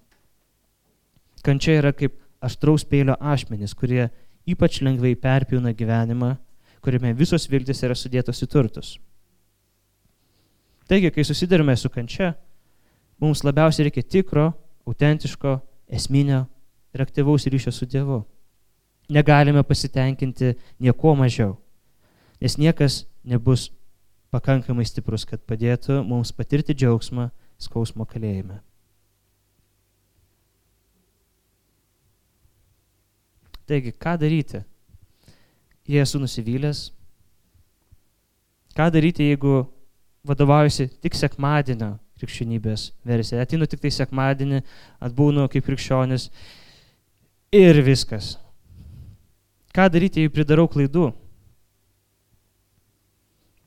Kančia 1.45 1.77
yra 1.83 1.93
kaip 1.93 2.15
aštraus 2.45 2.87
peilio 2.89 3.19
ašmenys, 3.21 3.75
kurie 3.77 4.07
ypač 4.49 4.81
lengvai 4.85 5.13
perpjauna 5.21 5.75
gyvenimą, 5.77 6.31
kuriame 6.85 7.15
visos 7.17 7.49
viltis 7.51 7.81
yra 7.87 7.97
sudėtos 7.97 8.43
į 8.45 8.51
turtus. 8.53 8.95
Taigi, 10.85 11.09
kai 11.11 11.25
susidurime 11.25 11.73
su 11.81 11.89
kančia, 11.89 12.35
mums 13.21 13.41
labiausiai 13.47 13.89
reikia 13.89 14.05
tikro, 14.05 14.51
autentiško, 14.85 15.57
esminio 15.89 16.45
ir 16.93 17.05
aktyvaus 17.05 17.49
ryšio 17.49 17.73
su 17.73 17.89
Dievu 17.89 18.21
negalime 19.09 19.63
pasitenkinti 19.63 20.55
nieko 20.79 21.15
mažiau, 21.15 21.57
nes 22.41 22.57
niekas 22.59 23.05
nebus 23.25 23.71
pakankamai 24.33 24.87
stiprus, 24.89 25.25
kad 25.29 25.43
padėtų 25.47 26.03
mums 26.09 26.33
patirti 26.33 26.75
džiaugsmą 26.75 27.29
skausmo 27.61 28.07
kalėjime. 28.09 28.61
Taigi, 33.65 33.95
ką 33.97 34.17
daryti? 34.21 34.61
Jei 35.85 36.01
esu 36.01 36.19
nusivylęs, 36.19 36.87
ką 38.75 38.89
daryti, 38.91 39.27
jeigu 39.29 39.67
vadovaujasi 40.25 40.89
tik 41.05 41.17
sekmadienio 41.19 41.95
krikščionybės 42.19 42.89
versija. 43.07 43.43
Atinu 43.45 43.69
tik 43.69 43.83
tai 43.83 43.93
sekmadienį, 43.93 44.63
atbūnu 45.05 45.45
kaip 45.53 45.67
krikščionis 45.67 46.31
ir 47.55 47.81
viskas. 47.85 48.35
Ką 49.75 49.89
daryti, 49.91 50.25
jei 50.25 50.33
pridarau 50.33 50.69
klaidų? 50.71 51.11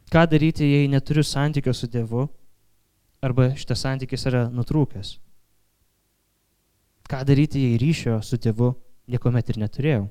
Ką 0.08 0.23
daryti, 0.32 0.65
jei 0.65 0.88
neturiu 0.88 1.23
santykio 1.27 1.73
su 1.75 1.89
Dievu 1.91 2.25
arba 3.21 3.49
šitas 3.60 3.84
santykis 3.84 4.23
yra 4.30 4.45
nutrūkęs? 4.47 5.17
Ką 7.12 7.23
daryti, 7.27 7.65
jei 7.65 7.82
ryšio 7.82 8.21
su 8.23 8.39
Dievu 8.39 8.71
niekuomet 9.12 9.51
ir 9.51 9.60
neturėjau? 9.65 10.08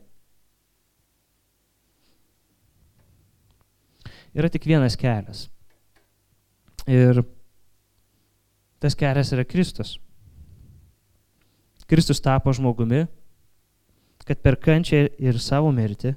Yra 4.36 4.50
tik 4.52 4.66
vienas 4.68 4.98
kelias. 5.00 5.46
Ir 6.86 7.22
tas 8.82 8.94
kelias 8.94 9.32
yra 9.32 9.46
Kristus. 9.48 9.96
Kristus 11.86 12.20
tapo 12.20 12.52
žmogumi, 12.52 13.06
kad 14.26 14.42
per 14.42 14.56
kančią 14.58 15.06
ir 15.22 15.38
savo 15.38 15.70
mirtį 15.70 16.16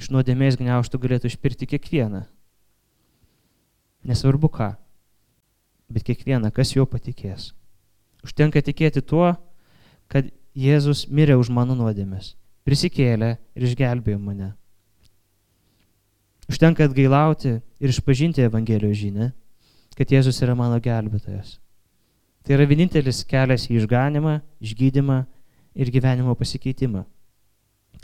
iš 0.00 0.08
nuodėmės 0.10 0.56
gniauštų 0.56 1.00
galėtų 1.02 1.30
išpirti 1.30 1.68
kiekvieną. 1.74 2.24
Nesvarbu 4.08 4.48
ką, 4.52 4.70
bet 5.92 6.06
kiekvieną, 6.08 6.50
kas 6.52 6.72
juo 6.74 6.88
patikės. 6.88 7.52
Užtenka 8.24 8.64
tikėti 8.64 9.04
tuo, 9.04 9.34
kad 10.08 10.32
Jėzus 10.56 11.06
mirė 11.12 11.36
už 11.36 11.50
mano 11.52 11.76
nuodėmės, 11.76 12.34
prisikėlė 12.64 13.34
ir 13.36 13.68
išgelbėjo 13.68 14.20
mane. 14.22 14.52
Užtenka 16.50 16.84
atgailauti 16.84 17.58
ir 17.80 17.88
išpažinti 17.88 18.44
Evangelijos 18.44 18.98
žinę, 19.00 19.30
kad 19.96 20.10
Jėzus 20.10 20.42
yra 20.44 20.56
mano 20.58 20.80
gelbėtojas. 20.82 21.58
Tai 22.44 22.56
yra 22.58 22.66
vienintelis 22.68 23.22
kelias 23.24 23.64
į 23.70 23.78
išganimą, 23.80 24.40
išgydymą 24.60 25.22
ir 25.74 25.90
gyvenimo 25.90 26.34
pasikeitimą. 26.36 27.04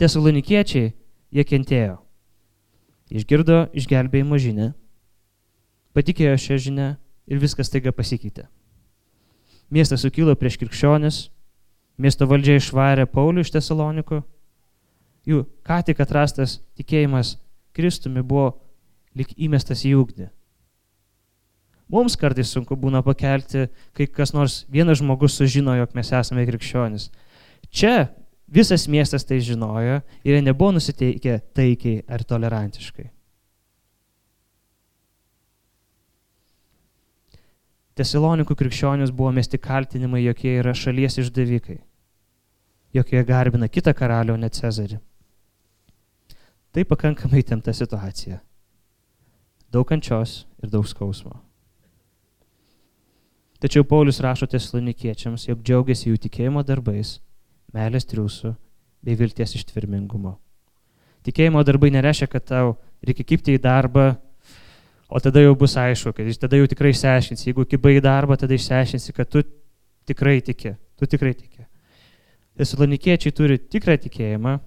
Tesalonikiečiai, 0.01 0.93
jie 1.29 1.43
kentėjo. 1.45 1.99
Išgirdo 3.11 3.67
išgelbėjimo 3.77 4.39
žinę, 4.41 4.71
patikėjo 5.93 6.39
šią 6.39 6.57
žinę 6.65 6.87
ir 7.27 7.41
viskas 7.43 7.69
taiga 7.69 7.93
pasikeitė. 7.93 8.47
Miestas 9.71 10.01
sukilo 10.03 10.33
prieš 10.35 10.57
krikščionis, 10.59 11.29
miesto 12.01 12.25
valdžia 12.27 12.57
išvarė 12.59 13.05
Paulių 13.11 13.45
iš 13.45 13.53
Tesalonikų, 13.53 14.23
jų 15.27 15.43
ką 15.67 15.77
tik 15.85 16.01
atrastas 16.03 16.57
tikėjimas 16.79 17.37
Kristumi 17.75 18.23
buvo 18.23 18.51
lik 19.17 19.33
įmestas 19.37 19.83
į 19.87 19.95
ugnį. 19.99 20.29
Mums 21.91 22.15
kartais 22.15 22.51
sunku 22.53 22.77
būna 22.79 23.01
pakelti, 23.03 23.65
kai 23.91 24.07
kas 24.07 24.31
nors 24.31 24.61
vienas 24.71 25.01
žmogus 25.01 25.35
sužino, 25.35 25.73
jog 25.75 25.91
mes 25.97 26.11
esame 26.15 26.45
krikščionis. 26.47 27.09
Čia 27.67 28.07
visas 28.47 28.87
miestas 28.87 29.27
tai 29.27 29.41
žinojo 29.43 29.99
ir 30.23 30.37
jie 30.37 30.43
nebuvo 30.45 30.77
nusiteikę 30.77 31.41
taikiai 31.55 32.05
ar 32.07 32.23
tolerantiškai. 32.23 33.09
Tesalonikų 37.99 38.55
krikščionis 38.55 39.11
buvo 39.11 39.33
mesti 39.35 39.59
kaltinimai, 39.59 40.23
jog 40.23 40.39
jie 40.45 40.57
yra 40.61 40.71
šalies 40.71 41.19
išdavikai, 41.25 41.81
jog 42.95 43.11
jie 43.11 43.23
garbina 43.27 43.67
kitą 43.67 43.91
karalių, 43.91 44.39
o 44.39 44.39
ne 44.39 44.49
Cezarį. 44.49 45.01
Tai 46.71 46.83
pakankamai 46.87 47.43
temta 47.43 47.73
situacija. 47.75 48.37
Daug 49.71 49.87
kančios 49.87 50.45
ir 50.63 50.71
daug 50.71 50.87
skausmo. 50.87 51.33
Tačiau 53.59 53.83
Paulius 53.83 54.21
rašo 54.23 54.47
tesalonikiečiams, 54.49 55.49
jog 55.49 55.59
džiaugiasi 55.67 56.09
jų 56.09 56.21
tikėjimo 56.23 56.63
darbais, 56.65 57.19
meilės 57.75 58.07
triūsų 58.07 58.53
bei 59.03 59.19
vilties 59.19 59.57
ištvirmingumo. 59.59 60.37
Tikėjimo 61.27 61.61
darbai 61.67 61.91
nereiškia, 61.93 62.29
kad 62.31 62.47
tau 62.49 62.73
reikia 63.05 63.27
kipti 63.33 63.57
į 63.59 63.61
darbą, 63.61 64.15
o 65.11 65.19
tada 65.19 65.43
jau 65.43 65.53
bus 65.59 65.75
aišku, 65.77 66.15
kad 66.15 66.31
tada 66.39 66.57
jau 66.57 66.71
tikrai 66.71 66.95
išsiaiškinsi. 66.95 67.49
Jeigu 67.51 67.67
kibai 67.67 67.97
į 67.99 68.05
darbą, 68.07 68.39
tada 68.39 68.55
išsiaiškinsi, 68.55 69.13
kad 69.19 69.29
tu 69.29 69.43
tikrai 70.09 70.39
tiki. 70.39 70.73
Tu 70.97 71.11
tikrai 71.11 71.35
tiki. 71.35 71.67
Tesalonikiečiai 72.57 73.35
turi 73.35 73.59
tikrą 73.59 73.99
tikėjimą, 74.01 74.57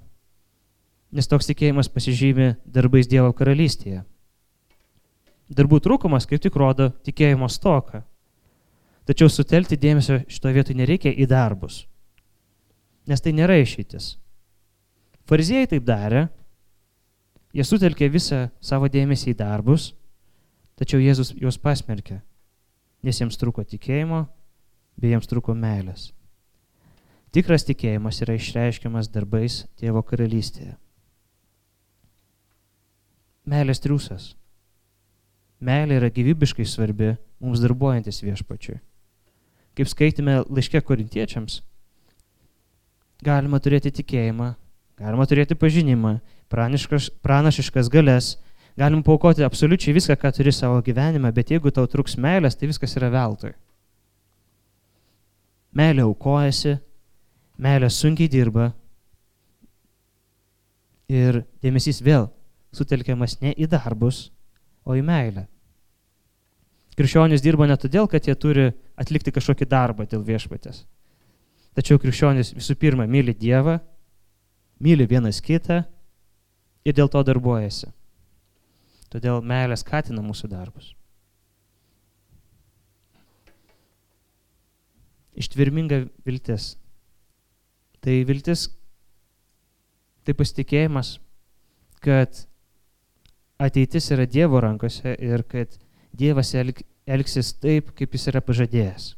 nes 1.14 1.31
toks 1.31 1.46
tikėjimas 1.46 1.88
pasižymi 1.92 2.57
darbais 2.66 3.07
Dievo 3.07 3.31
karalystėje. 3.37 4.03
Darbų 5.55 5.79
trūkumas 5.85 6.27
kaip 6.27 6.42
tik 6.42 6.57
rodo 6.59 6.90
tikėjimo 7.07 7.46
stoką. 7.53 8.03
Tačiau 9.05 9.29
sutelkti 9.29 9.77
dėmesio 9.79 10.22
šitoje 10.27 10.57
vietoje 10.57 10.79
nereikia 10.79 11.12
į 11.12 11.29
darbus, 11.29 11.83
nes 13.07 13.20
tai 13.20 13.35
nėra 13.37 13.59
išeitis. 13.61 14.14
Fariziejai 15.29 15.68
taip 15.74 15.85
darė, 15.85 16.27
jie 17.53 17.66
sutelkė 17.68 18.09
visą 18.12 18.46
savo 18.64 18.88
dėmesį 18.88 19.35
į 19.35 19.38
darbus, 19.38 19.90
tačiau 20.81 21.03
Jėzus 21.05 21.35
juos 21.37 21.61
pasmerkė, 21.61 22.22
nes 23.05 23.20
jiems 23.20 23.37
trūko 23.40 23.66
tikėjimo, 23.68 24.24
bei 24.96 25.12
jiems 25.12 25.29
trūko 25.29 25.53
meilės. 25.53 26.09
Tikras 27.35 27.66
tikėjimas 27.68 28.22
yra 28.24 28.38
išreiškiamas 28.38 29.12
darbais 29.12 29.64
Tėvo 29.77 30.00
karalystėje. 30.07 30.79
Meilės 33.45 33.83
triūsas. 33.85 34.33
Meilė 35.65 36.01
yra 36.01 36.11
gyvybiškai 36.13 36.65
svarbi 36.69 37.15
mums 37.41 37.61
darbuojantis 37.63 38.23
viešpačiui 38.25 38.81
kaip 39.79 39.91
skaitėme 39.91 40.39
laiške 40.47 40.81
korintiečiams, 40.87 41.59
galima 43.27 43.59
turėti 43.63 43.93
tikėjimą, 43.99 44.53
galima 45.01 45.27
turėti 45.31 45.59
pažinimą, 45.59 46.19
pranašiškas 46.53 47.91
galės, 47.91 48.35
galim 48.79 49.03
paukoti 49.07 49.45
absoliučiai 49.47 49.97
viską, 49.97 50.17
ką 50.21 50.33
turi 50.37 50.55
savo 50.55 50.81
gyvenime, 50.87 51.33
bet 51.35 51.51
jeigu 51.55 51.75
tau 51.75 51.89
truks 51.91 52.17
meilės, 52.21 52.59
tai 52.59 52.71
viskas 52.71 52.95
yra 53.01 53.11
veltui. 53.15 53.55
Meilė 55.75 56.05
aukojasi, 56.07 56.77
meilė 57.59 57.91
sunkiai 57.91 58.31
dirba 58.31 58.71
ir 61.11 61.43
dėmesys 61.65 61.99
vėl 62.03 62.29
sutelkiamas 62.77 63.39
ne 63.43 63.55
į 63.55 63.69
darbus, 63.71 64.29
o 64.85 64.97
į 64.97 65.03
meilę. 65.05 65.47
Krikščionys 66.95 67.43
dirba 67.43 67.67
ne 67.67 67.77
todėl, 67.81 68.07
kad 68.11 68.27
jie 68.27 68.35
turi 68.39 68.69
atlikti 69.01 69.33
kažkokį 69.35 69.67
darbą 69.67 70.07
dėl 70.07 70.23
viešpatės. 70.27 70.85
Tačiau 71.75 71.99
krikščionys 71.99 72.53
visų 72.55 72.77
pirma 72.79 73.07
myli 73.11 73.35
Dievą, 73.35 73.81
myli 74.79 75.09
vienas 75.11 75.41
kitą 75.43 75.83
ir 76.87 76.95
dėl 76.95 77.11
to 77.11 77.25
darbuojasi. 77.27 77.91
Todėl 79.11 79.43
meilė 79.43 79.79
skatina 79.79 80.23
mūsų 80.23 80.51
darbus. 80.53 80.93
Ištvirminga 85.35 86.05
viltis. 86.27 86.77
Tai 88.05 88.15
viltis, 88.29 88.69
tai 90.23 90.35
pasitikėjimas, 90.37 91.17
kad 92.05 92.45
ateitis 93.59 94.11
yra 94.14 94.27
Dievo 94.27 94.61
rankose 94.61 95.14
ir 95.19 95.45
kad 95.49 95.75
Dievas 96.14 96.55
elgsis 96.55 97.53
taip, 97.59 97.93
kaip 97.97 98.14
jis 98.14 98.29
yra 98.33 98.43
pažadėjęs. 98.45 99.14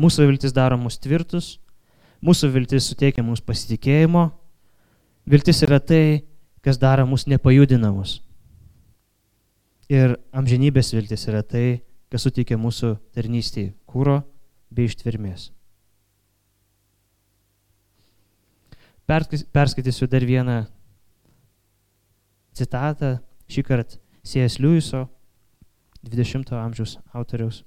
Mūsų 0.00 0.28
viltis 0.30 0.54
daro 0.54 0.78
mus 0.78 0.98
tvirtus, 1.02 1.58
mūsų 2.22 2.52
viltis 2.54 2.86
suteikia 2.90 3.24
mums 3.26 3.42
pasitikėjimo, 3.42 4.28
viltis 5.26 5.62
yra 5.66 5.80
tai, 5.82 6.22
kas 6.62 6.78
daro 6.78 7.06
mus 7.10 7.26
nepajudinamus. 7.26 8.20
Ir 9.90 10.14
amžinybės 10.30 10.92
viltis 10.94 11.26
yra 11.26 11.42
tai, 11.42 11.82
kas 12.10 12.26
suteikia 12.26 12.58
mūsų 12.58 12.94
tarnystėje 13.14 13.72
kūro 13.90 14.20
bei 14.70 14.86
ištvirmės. 14.86 15.50
Perskaitysiu 19.10 20.06
dar 20.06 20.22
vieną 20.22 20.60
citatą, 22.56 23.18
šį 23.50 23.64
kartą 23.66 23.98
C.S. 24.24 24.58
Lewiso 24.60 25.08
20 26.02 26.52
amžiaus 26.56 26.98
autoriaus. 27.12 27.62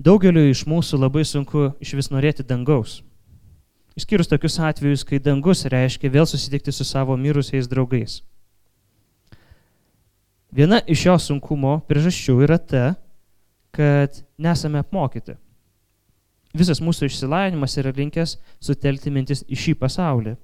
Daugeliu 0.00 0.46
iš 0.48 0.64
mūsų 0.64 0.96
labai 0.96 1.26
sunku 1.28 1.70
iš 1.80 1.92
vis 1.98 2.08
norėti 2.08 2.44
dangaus. 2.46 3.00
Išskyrus 3.98 4.30
tokius 4.30 4.56
atvejus, 4.64 5.04
kai 5.04 5.20
dangus 5.20 5.66
reiškia 5.68 6.08
vėl 6.12 6.24
susitikti 6.28 6.72
su 6.72 6.86
savo 6.88 7.16
mirusiais 7.20 7.68
draugais. 7.68 8.22
Viena 10.50 10.80
iš 10.88 11.04
šio 11.04 11.18
sunkumo 11.20 11.76
priežasčių 11.86 12.38
yra 12.46 12.56
ta, 12.58 12.84
kad 13.76 14.22
nesame 14.40 14.80
apmokyti. 14.80 15.36
Visas 16.56 16.80
mūsų 16.82 17.06
išsilavinimas 17.06 17.76
yra 17.78 17.92
linkęs 17.94 18.38
sutelkti 18.58 19.12
mintis 19.14 19.44
į 19.46 19.58
šį 19.58 19.76
pasaulį. 19.84 20.34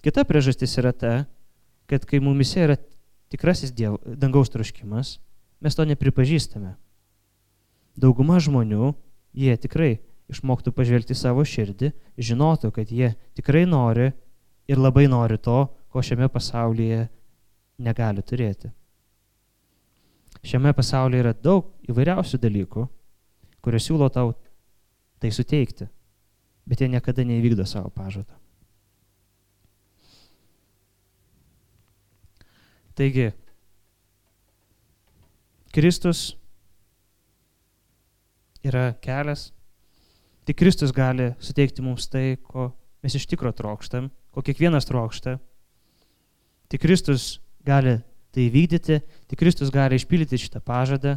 Kita 0.00 0.24
priežastis 0.24 0.78
yra 0.80 0.92
ta, 0.96 1.14
kad 1.90 2.06
kai 2.08 2.22
mumise 2.24 2.62
yra 2.64 2.76
tikrasis 3.30 3.72
diev, 3.76 3.98
dangaus 4.04 4.48
troškimas, 4.52 5.18
mes 5.60 5.76
to 5.76 5.84
nepripažįstame. 5.84 6.72
Dauguma 8.00 8.38
žmonių, 8.40 8.94
jie 9.36 9.56
tikrai 9.60 9.98
išmoktų 10.30 10.72
pažvelgti 10.72 11.16
savo 11.18 11.44
širdį, 11.44 11.92
žinotų, 12.16 12.70
kad 12.74 12.90
jie 12.94 13.12
tikrai 13.36 13.66
nori 13.68 14.10
ir 14.70 14.80
labai 14.80 15.06
nori 15.10 15.36
to, 15.42 15.66
ko 15.90 16.02
šiame 16.06 16.30
pasaulyje 16.32 17.08
negali 17.82 18.22
turėti. 18.22 18.70
Šiame 20.46 20.72
pasaulyje 20.72 21.24
yra 21.26 21.34
daug 21.36 21.68
įvairiausių 21.90 22.40
dalykų, 22.40 22.86
kurie 23.60 23.80
siūlo 23.82 24.08
tau 24.08 24.32
tai 25.20 25.32
suteikti, 25.34 25.90
bet 26.64 26.80
jie 26.80 26.88
niekada 26.88 27.26
neįvykdo 27.26 27.66
savo 27.68 27.90
pažadą. 27.92 28.39
Taigi, 33.00 33.30
Kristus 35.72 36.34
yra 38.60 38.90
kelias, 39.00 39.46
tik 40.44 40.58
Kristus 40.60 40.92
gali 40.92 41.30
suteikti 41.40 41.80
mums 41.80 42.10
tai, 42.12 42.36
ko 42.44 42.68
mes 43.00 43.16
iš 43.16 43.24
tikro 43.30 43.54
trokštam, 43.56 44.10
ko 44.36 44.44
kiekvienas 44.44 44.84
trokšta. 44.90 45.38
Tik 46.68 46.84
Kristus 46.84 47.38
gali 47.64 47.96
tai 48.36 48.48
vykdyti, 48.52 49.00
tik 49.32 49.40
Kristus 49.40 49.72
gali 49.72 49.96
išpildyti 49.96 50.44
šitą 50.44 50.60
pažadą 50.60 51.16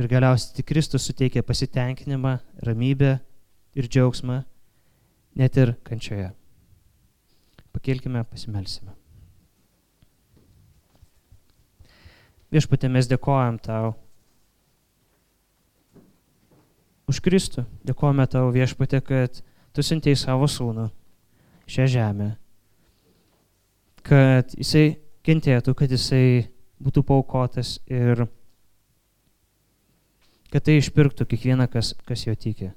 ir 0.00 0.08
galiausiai 0.08 0.56
tik 0.56 0.72
Kristus 0.72 1.04
suteikia 1.04 1.44
pasitenkinimą, 1.44 2.38
ramybę 2.64 3.18
ir 3.76 3.92
džiaugsmą, 3.92 4.40
net 5.36 5.60
ir 5.60 5.76
kančioje. 5.84 6.32
Pakelkime, 7.76 8.24
pasimelsime. 8.24 8.95
Viešpatė, 12.56 12.88
mes 12.88 13.04
dėkojam 13.04 13.58
tau 13.60 13.90
už 17.04 17.18
Kristų. 17.20 17.66
Dėkojame 17.84 18.24
tau 18.32 18.48
viešpatė, 18.54 19.02
kad 19.04 19.42
tu 19.76 19.84
siuntėjai 19.84 20.16
savo 20.16 20.48
sūnų 20.48 20.86
šią 21.68 21.88
žemę. 21.92 22.30
Kad 24.06 24.54
jisai 24.56 25.02
kentėtų, 25.26 25.74
kad 25.76 25.92
jisai 25.92 26.46
būtų 26.80 27.04
paukotas 27.04 27.74
ir 27.92 28.24
kad 30.48 30.64
tai 30.64 30.78
išpirktų 30.80 31.28
kiekvieną, 31.28 31.68
kas, 31.68 31.92
kas 32.08 32.24
jo 32.24 32.32
tiki. 32.40 32.70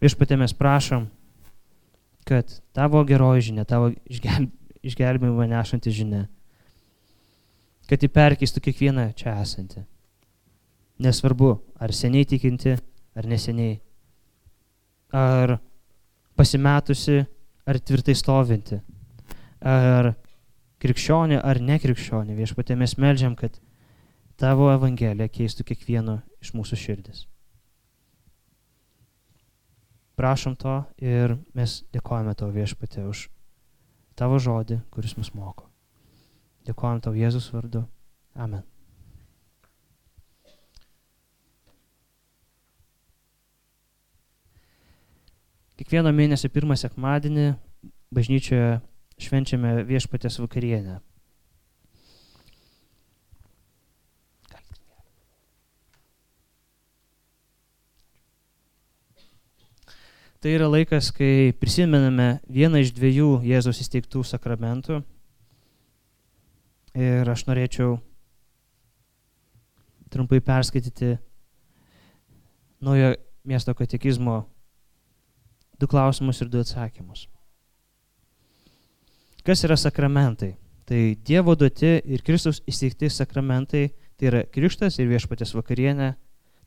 Viešpatė 0.00 0.40
mes 0.40 0.56
prašom, 0.56 1.10
kad 2.24 2.56
tavo 2.72 3.04
geroji 3.04 3.50
žinia, 3.50 3.68
tavo 3.68 3.92
išgelbėjimą 4.08 5.50
nešanti 5.52 5.92
žinia 5.92 6.24
kad 7.88 8.04
jį 8.04 8.10
perkeistų 8.12 8.62
kiekvieną 8.68 9.08
čia 9.18 9.38
esantį. 9.42 9.84
Nesvarbu, 11.04 11.52
ar 11.78 11.94
seniai 11.94 12.26
tikinti, 12.28 12.74
ar 13.16 13.28
neseniai, 13.30 13.78
ar 15.14 15.56
pasimetusi, 16.38 17.22
ar 17.68 17.78
tvirtai 17.78 18.16
stovinti, 18.18 18.80
ar 19.62 20.12
krikščionė, 20.82 21.40
ar 21.42 21.62
nekrikščionė. 21.62 22.36
Viešpatė 22.38 22.76
mes 22.78 22.96
melžiam, 23.00 23.34
kad 23.38 23.56
tavo 24.38 24.70
evangelija 24.72 25.30
keistų 25.32 25.66
kiekvieno 25.72 26.20
iš 26.42 26.54
mūsų 26.54 26.78
širdis. 26.78 27.24
Prašom 30.18 30.56
to 30.58 30.80
ir 30.98 31.36
mes 31.54 31.80
dėkojame 31.94 32.34
tau 32.38 32.50
viešpatė 32.50 33.06
už 33.06 33.28
tavo 34.18 34.40
žodį, 34.42 34.80
kuris 34.90 35.14
mus 35.18 35.30
moko. 35.30 35.67
Dėkojam 36.68 37.00
tau 37.00 37.14
Jėzus 37.16 37.48
vardu. 37.54 37.86
Amen. 38.36 38.60
Kiekvieno 45.78 46.12
mėnesio 46.12 46.50
pirmą 46.52 46.76
sekmadienį 46.76 47.52
bažnyčioje 48.12 48.80
švenčiame 49.22 49.84
viešpatės 49.88 50.40
vakarienę. 50.42 50.98
Tai 60.38 60.50
yra 60.54 60.68
laikas, 60.70 61.08
kai 61.10 61.50
prisimename 61.58 62.36
vieną 62.46 62.84
iš 62.84 62.92
dviejų 62.94 63.38
Jėzaus 63.48 63.80
įsteigtų 63.82 64.20
sakramentų. 64.22 65.00
Ir 66.98 67.28
aš 67.30 67.44
norėčiau 67.46 67.96
trumpai 70.10 70.40
perskaityti 70.42 71.14
naujo 72.82 73.12
miesto 73.46 73.74
katekizmo 73.78 74.40
du 75.78 75.86
klausimus 75.86 76.42
ir 76.42 76.50
du 76.50 76.62
atsakymus. 76.64 77.28
Kas 79.46 79.62
yra 79.64 79.76
sakramentai? 79.78 80.56
Tai 80.88 81.02
Dievo 81.24 81.54
duoti 81.54 81.98
ir 82.02 82.24
Kristus 82.24 82.62
įsteigti 82.66 83.10
sakramentai, 83.12 83.90
tai 84.16 84.30
yra 84.32 84.40
krikštas 84.50 84.98
ir 84.98 85.10
viešpatės 85.12 85.52
vakarienė, 85.54 86.14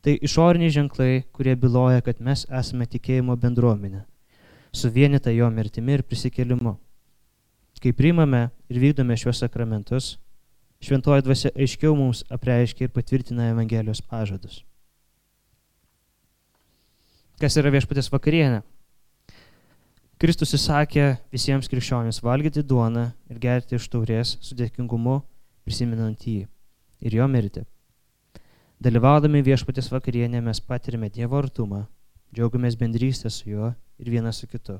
Tai 0.02 0.16
išoriniai 0.18 0.72
ženklai, 0.74 1.22
kurie 1.30 1.52
byloja, 1.54 2.02
kad 2.02 2.18
mes 2.18 2.42
esame 2.50 2.88
tikėjimo 2.90 3.36
bendruomenė, 3.38 4.00
suvienita 4.74 5.30
jo 5.30 5.46
mirtimi 5.54 5.94
ir 5.94 6.02
prisikėlimu. 6.02 6.72
Kai 7.82 7.92
priimame 7.94 8.48
ir 8.70 8.80
vykdome 8.82 9.14
šiuos 9.18 9.44
sakramentus, 9.44 10.16
šventoji 10.82 11.22
dvasia 11.22 11.52
aiškiau 11.54 11.94
mums 11.96 12.24
apreiškia 12.32 12.88
ir 12.88 12.94
patvirtina 12.94 13.48
Evangelijos 13.52 14.02
pažadus. 14.02 14.62
Kas 17.40 17.56
yra 17.58 17.72
viešpatės 17.74 18.10
vakarienė? 18.12 18.62
Kristus 20.22 20.54
įsakė 20.54 21.16
visiems 21.34 21.66
krikščionis 21.70 22.20
valgyti 22.22 22.62
duoną 22.62 23.08
ir 23.30 23.38
gerti 23.42 23.74
iš 23.74 23.88
taurės 23.90 24.36
su 24.38 24.54
dėkingumu, 24.58 25.16
prisimenant 25.66 26.26
jį 26.26 26.44
ir 27.02 27.16
jo 27.18 27.26
mirtį. 27.26 27.64
Dalyvaudami 28.82 29.42
viešpatės 29.46 29.90
vakarienė 29.90 30.42
mes 30.42 30.60
patirime 30.62 31.10
Dievo 31.10 31.38
artumą, 31.38 31.84
džiaugiamės 32.34 32.78
bendrystę 32.78 33.30
su 33.30 33.50
juo 33.50 33.72
ir 33.98 34.10
vienas 34.14 34.38
su 34.42 34.46
kitu. 34.50 34.78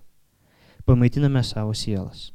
Pamaitiname 0.86 1.42
savo 1.46 1.74
sielas. 1.74 2.30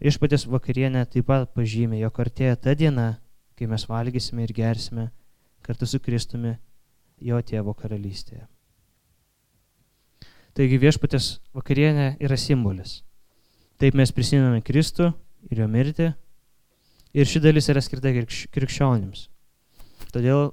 Viešpatės 0.00 0.46
vakarienė 0.48 1.04
taip 1.12 1.26
pat 1.28 1.50
pažymė, 1.52 1.98
jog 2.00 2.22
artėja 2.22 2.56
ta 2.56 2.72
diena, 2.72 3.18
kai 3.58 3.68
mes 3.68 3.84
valgysime 3.84 4.46
ir 4.46 4.54
gersime 4.56 5.10
kartu 5.60 5.84
su 5.86 6.00
Kristumi 6.00 6.54
jo 7.20 7.40
tėvo 7.44 7.74
karalystėje. 7.76 8.46
Taigi 10.56 10.80
viešpatės 10.80 11.26
vakarienė 11.54 12.14
yra 12.24 12.38
simbolis. 12.40 13.02
Taip 13.80 13.94
mes 13.96 14.12
prisimename 14.12 14.64
Kristų 14.64 15.12
ir 15.52 15.62
jo 15.62 15.68
mirtį. 15.68 16.08
Ir 17.12 17.28
ši 17.28 17.42
dalis 17.44 17.68
yra 17.68 17.82
skirta 17.84 18.10
krikščionims. 18.14 19.28
Todėl 20.14 20.50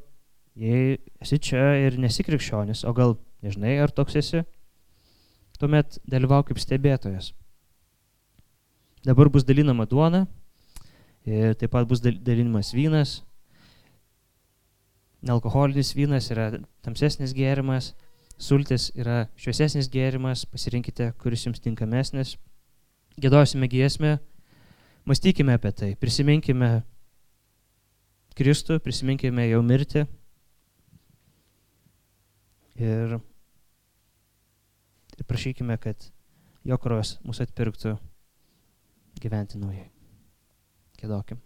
jei 0.58 0.98
esi 1.22 1.40
čia 1.40 1.74
ir 1.86 1.98
nesi 2.02 2.26
krikščionis, 2.26 2.84
o 2.84 2.94
gal 2.98 3.16
nežinai, 3.46 3.78
ar 3.82 3.94
toks 3.94 4.18
esi, 4.20 4.44
tuomet 5.62 6.00
dalyvauk 6.10 6.50
kaip 6.50 6.62
stebėtojas. 6.62 7.32
Dabar 9.08 9.30
bus 9.32 9.46
dalinama 9.48 9.86
duona 9.88 10.26
taip 11.28 11.72
pat 11.72 11.88
bus 11.88 12.02
dalinimas 12.04 12.74
vynas. 12.76 13.22
Nealkoholinis 15.24 15.94
vynas 15.96 16.28
yra 16.32 16.50
tamsesnis 16.84 17.32
gėrimas, 17.36 17.94
sultis 18.40 18.90
yra 19.00 19.30
šviesesnis 19.40 19.88
gėrimas, 19.92 20.44
pasirinkite, 20.52 21.10
kuris 21.20 21.46
jums 21.48 21.64
tinkamesnis. 21.64 22.36
Gėdosime 23.18 23.68
giesmę, 23.72 24.18
mąstykime 25.08 25.56
apie 25.56 25.72
tai, 25.72 25.90
prisiminkime 25.96 26.84
Kristų, 28.38 28.78
prisiminkime 28.84 29.48
jau 29.48 29.64
mirtį 29.66 30.04
ir, 32.76 33.16
ir 35.16 35.26
prašykime, 35.32 35.80
kad 35.82 36.12
jo 36.68 36.78
kraujas 36.78 37.16
mūsų 37.26 37.48
atpirktų 37.48 37.96
gyventi 39.24 39.60
naujai. 39.62 39.90
Kėdokim. 40.98 41.42